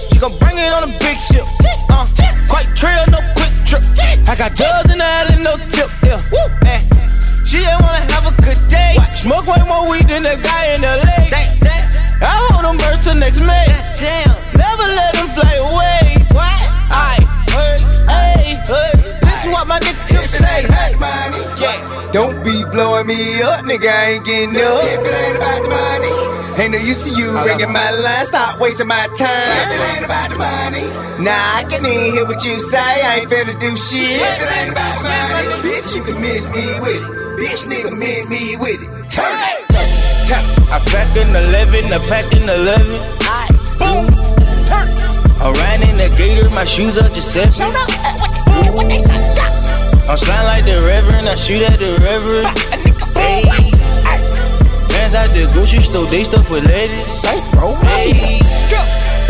She 0.08 0.16
gon' 0.24 0.32
bring 0.40 0.56
it 0.56 0.72
on 0.72 0.88
a 0.88 0.92
big 0.96 1.20
ship. 1.20 1.44
Uh, 1.92 2.08
quite 2.48 2.72
trail, 2.72 3.04
no 3.12 3.20
quick 3.36 3.52
trip. 3.68 3.84
I 4.24 4.32
got 4.40 4.56
dubs 4.56 4.88
in 4.88 5.04
the 5.04 5.04
alley, 5.04 5.36
no 5.44 5.52
tip. 5.68 5.92
Yeah. 6.00 6.16
Woo. 6.32 6.48
Eh. 6.64 6.80
She 7.44 7.60
ain't 7.60 7.76
wanna 7.84 8.00
have 8.16 8.24
a 8.24 8.32
good 8.40 8.56
day. 8.72 8.96
Smoke 9.20 9.44
way 9.44 9.60
more 9.68 9.84
weed 9.84 10.08
than 10.08 10.24
the 10.24 10.40
guy 10.40 10.64
in 10.72 10.80
LA. 10.80 11.05
Me 23.06 23.40
up, 23.40 23.64
nigga. 23.64 23.86
I 23.86 24.18
ain't 24.18 24.24
getting 24.26 24.56
up. 24.58 24.82
If 24.82 25.06
it 25.06 25.14
ain't 25.14 25.36
about 25.38 25.62
the 25.62 25.70
money. 25.70 26.12
Ain't 26.58 26.72
no 26.72 26.78
use 26.78 27.04
to 27.04 27.10
you 27.14 27.30
ringing 27.46 27.72
my 27.72 27.90
line. 28.02 28.26
Stop 28.26 28.58
wasting 28.60 28.88
my 28.88 29.06
time. 29.14 29.30
If 29.62 29.70
it 29.70 29.82
ain't 29.94 30.04
about 30.04 30.30
the 30.30 30.38
money. 30.38 30.86
Nah, 31.22 31.60
I 31.60 31.64
can 31.70 31.86
even 31.86 32.12
hear 32.12 32.26
what 32.26 32.44
you 32.44 32.58
say. 32.58 32.78
I 32.78 33.22
ain't 33.22 33.30
finna 33.30 33.58
do 33.58 33.76
shit. 33.76 34.18
If 34.18 34.42
it 34.42 34.50
ain't 34.58 34.72
about 34.74 34.94
the 34.98 35.08
money. 35.08 35.62
Bitch, 35.62 35.94
you 35.94 36.02
can 36.02 36.20
miss 36.20 36.50
me 36.50 36.66
with 36.82 36.98
it. 36.98 37.26
Bitch, 37.38 37.62
nigga, 37.70 37.96
miss 37.96 38.28
me 38.28 38.56
with 38.58 38.82
it. 38.82 38.90
Turn 39.08 39.30
it. 39.30 39.70
Tap. 40.26 40.42
I 40.74 40.82
pack 40.90 41.06
an 41.14 41.30
11, 41.46 41.86
I 41.94 41.98
pack 42.10 42.26
an 42.34 42.50
11. 42.50 42.90
Boom. 43.78 44.10
I 45.38 45.52
ran 45.52 45.82
in 45.86 45.96
the 45.96 46.10
gator, 46.18 46.50
my 46.50 46.64
shoes 46.64 46.98
are 46.98 47.08
Giuseppe. 47.10 47.62
I'm 50.08 50.16
slime 50.16 50.44
like 50.44 50.64
the 50.64 50.82
reverend, 50.86 51.28
I 51.28 51.34
shoot 51.36 51.62
at 51.62 51.78
the 51.78 51.98
reverend. 52.02 52.65
Hey. 53.16 53.42
Bands 54.88 55.14
out 55.14 55.30
the 55.30 55.48
grocery 55.52 55.82
store, 55.82 56.06
they 56.06 56.24
stuff 56.24 56.50
with 56.50 56.64
ladies. 56.66 57.22
Hey. 57.84 58.40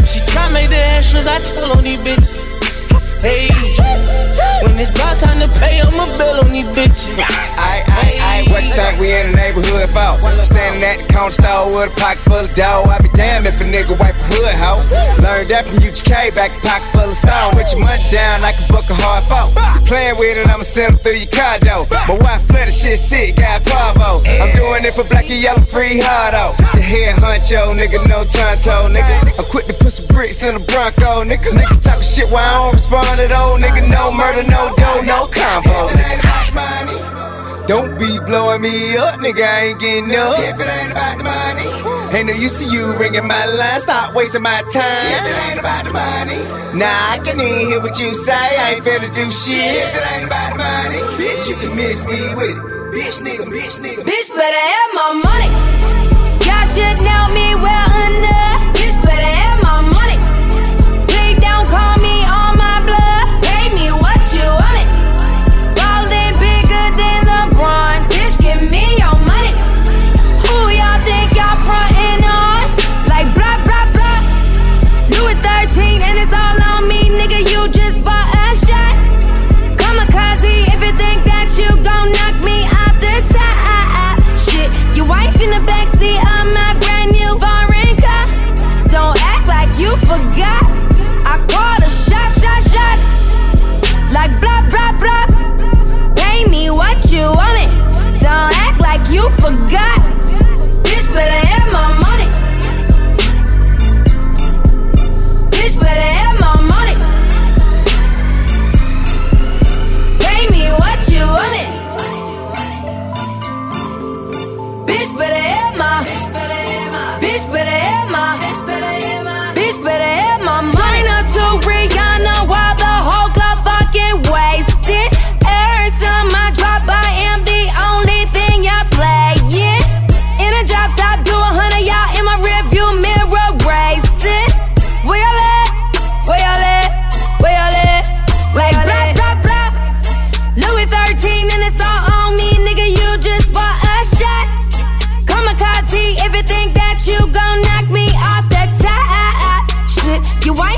She 0.05 0.21
try 0.27 0.51
make 0.53 0.69
the 0.69 0.83
extras, 0.97 1.27
I 1.27 1.41
tell 1.41 1.73
on 1.73 1.85
these 1.85 1.99
bitches. 1.99 3.23
Hey. 3.23 4.36
When 4.67 4.83
it's 4.83 4.91
about 4.91 5.17
time 5.23 5.39
to 5.39 5.49
pay, 5.63 5.81
I'ma 5.81 6.11
bill 6.19 6.43
on 6.43 6.51
these 6.51 6.67
bitches. 6.75 7.15
Aye, 7.17 7.87
aye, 7.87 8.17
aye, 8.19 8.45
what 8.51 8.67
you 8.67 8.75
think 8.75 8.99
we 8.99 9.15
in 9.15 9.31
the 9.31 9.37
neighborhood 9.39 9.89
for? 9.95 10.19
Standing 10.43 10.83
at 10.83 10.99
the 10.99 11.07
counter 11.07 11.39
store 11.39 11.71
with 11.71 11.93
a 11.93 11.95
pocket 11.97 12.21
full 12.27 12.45
of 12.45 12.53
dough. 12.55 12.85
I 12.85 12.99
be 12.99 13.09
damned 13.15 13.47
if 13.47 13.61
a 13.61 13.65
nigga 13.65 13.95
wipe 13.99 14.19
a 14.19 14.27
hood 14.35 14.55
hoe. 14.59 14.83
Learned 15.23 15.49
that 15.55 15.65
from 15.65 15.79
UGK, 15.81 16.35
back 16.35 16.51
a 16.51 16.61
pocket 16.67 16.91
full 16.93 17.09
of 17.09 17.17
stone. 17.17 17.55
With 17.57 17.71
your 17.73 17.81
money 17.81 18.03
down, 18.11 18.45
I 18.45 18.53
can 18.53 18.67
book 18.69 18.85
a 18.91 18.97
hard 19.01 19.25
foe. 19.31 19.49
Playing 19.87 20.19
with 20.19 20.37
it, 20.37 20.51
I'ma 20.51 20.67
send 20.67 20.95
them 20.95 20.99
through 20.99 21.23
your 21.23 21.31
car 21.31 21.57
door. 21.63 21.87
My 22.11 22.19
wife 22.19 22.43
flooded 22.51 22.75
shit 22.75 22.99
sick, 22.99 23.37
got 23.39 23.65
Pavo. 23.65 24.27
I'm 24.27 24.51
doing 24.53 24.85
it 24.85 24.93
for 24.93 25.07
black 25.07 25.31
and 25.31 25.41
yellow, 25.41 25.63
free 25.63 26.03
hardo. 26.03 26.53
Oh. 26.53 26.75
The 26.75 26.83
head 26.83 27.17
honcho, 27.23 27.73
nigga, 27.73 28.03
no 28.11 28.27
tonto, 28.27 28.91
nigga. 28.91 29.15
I'm 29.39 29.47
quick 29.47 29.67
to 29.71 29.75
put 29.79 29.95
some 29.95 30.07
bricks 30.13 30.43
in 30.43 30.59
the 30.59 30.63
Bronco, 30.69 31.23
nigga. 31.23 31.55
Nigga 31.55 31.79
talking 31.81 32.03
shit 32.03 32.29
while 32.29 32.45
I 32.45 32.59
don't 32.67 32.73
respond 32.75 33.21
at 33.21 33.33
all, 33.33 33.57
nigga. 33.59 33.87
No 33.89 34.11
murder, 34.13 34.45
no 34.57 34.73
dough, 34.81 35.03
no 35.05 35.19
combo. 35.29 35.79
Don't 37.67 37.99
be 37.99 38.19
blowing 38.21 38.63
me 38.63 38.97
up, 38.97 39.19
nigga. 39.19 39.43
I 39.43 39.75
ain't 39.75 39.81
getting 39.81 40.15
up. 40.15 40.39
If 40.39 40.55
it 40.55 40.71
ain't 40.71 40.93
about 40.93 41.19
the 41.19 41.25
money, 41.27 41.69
ain't 42.17 42.27
no 42.31 42.35
use 42.35 42.63
to 42.63 42.65
you 42.71 42.95
ringing 42.97 43.27
my 43.27 43.45
line. 43.59 43.81
Stop 43.81 44.15
wasting 44.15 44.43
my 44.43 44.63
time. 44.71 45.11
If 45.19 45.27
it 45.27 45.39
ain't 45.51 45.61
about 45.61 45.83
the 45.85 45.93
money, 45.93 46.39
nah, 46.79 46.87
I 46.87 47.19
can 47.25 47.35
even 47.41 47.67
hear 47.67 47.81
what 47.83 47.99
you 47.99 48.15
say. 48.15 48.33
I 48.33 48.79
ain't 48.79 48.85
finna 48.85 49.13
do 49.13 49.27
shit. 49.31 49.83
If 49.83 49.99
it 49.99 50.05
ain't 50.15 50.27
about 50.31 50.53
the 50.55 50.59
money, 50.63 51.01
bitch, 51.19 51.49
you 51.51 51.57
can 51.57 51.75
miss 51.75 52.07
me 52.07 52.21
with 52.39 52.55
it. 52.55 52.63
Bitch, 52.95 53.19
nigga, 53.27 53.45
bitch, 53.51 53.83
nigga. 53.83 54.07
Bitch 54.07 54.29
better 54.31 54.63
have 54.71 54.91
my 54.95 55.11
money. 55.27 55.51
Y'all 56.47 56.67
should 56.71 56.99
know 57.03 57.25
me 57.35 57.47
well 57.59 57.93
enough. 58.07 58.46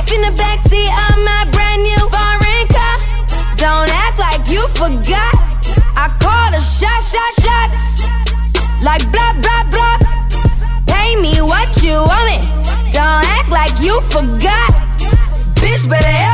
Bitch 0.09 0.15
in 0.15 0.23
the 0.23 0.43
backseat 0.43 0.89
of 0.89 1.25
my 1.25 1.45
brand 1.53 1.83
new 1.83 1.97
foreign 2.09 2.67
car. 2.69 3.57
Don't 3.57 3.91
act 3.93 4.19
like 4.19 4.49
you 4.49 4.67
forgot. 4.69 5.35
I 5.97 6.09
called 6.19 6.55
a 6.55 6.61
shot, 6.61 7.03
shot, 7.13 7.33
shot. 7.45 7.69
Like 8.83 9.05
blah, 9.13 9.35
blah, 9.43 9.65
blah. 9.71 9.99
Pay 10.87 11.17
me 11.21 11.43
what 11.43 11.83
you 11.83 11.93
want 11.93 12.27
me. 12.27 12.39
Don't 12.93 13.25
act 13.37 13.51
like 13.51 13.81
you 13.81 14.01
forgot. 14.09 14.71
Bitch 15.57 15.89
better 15.89 16.28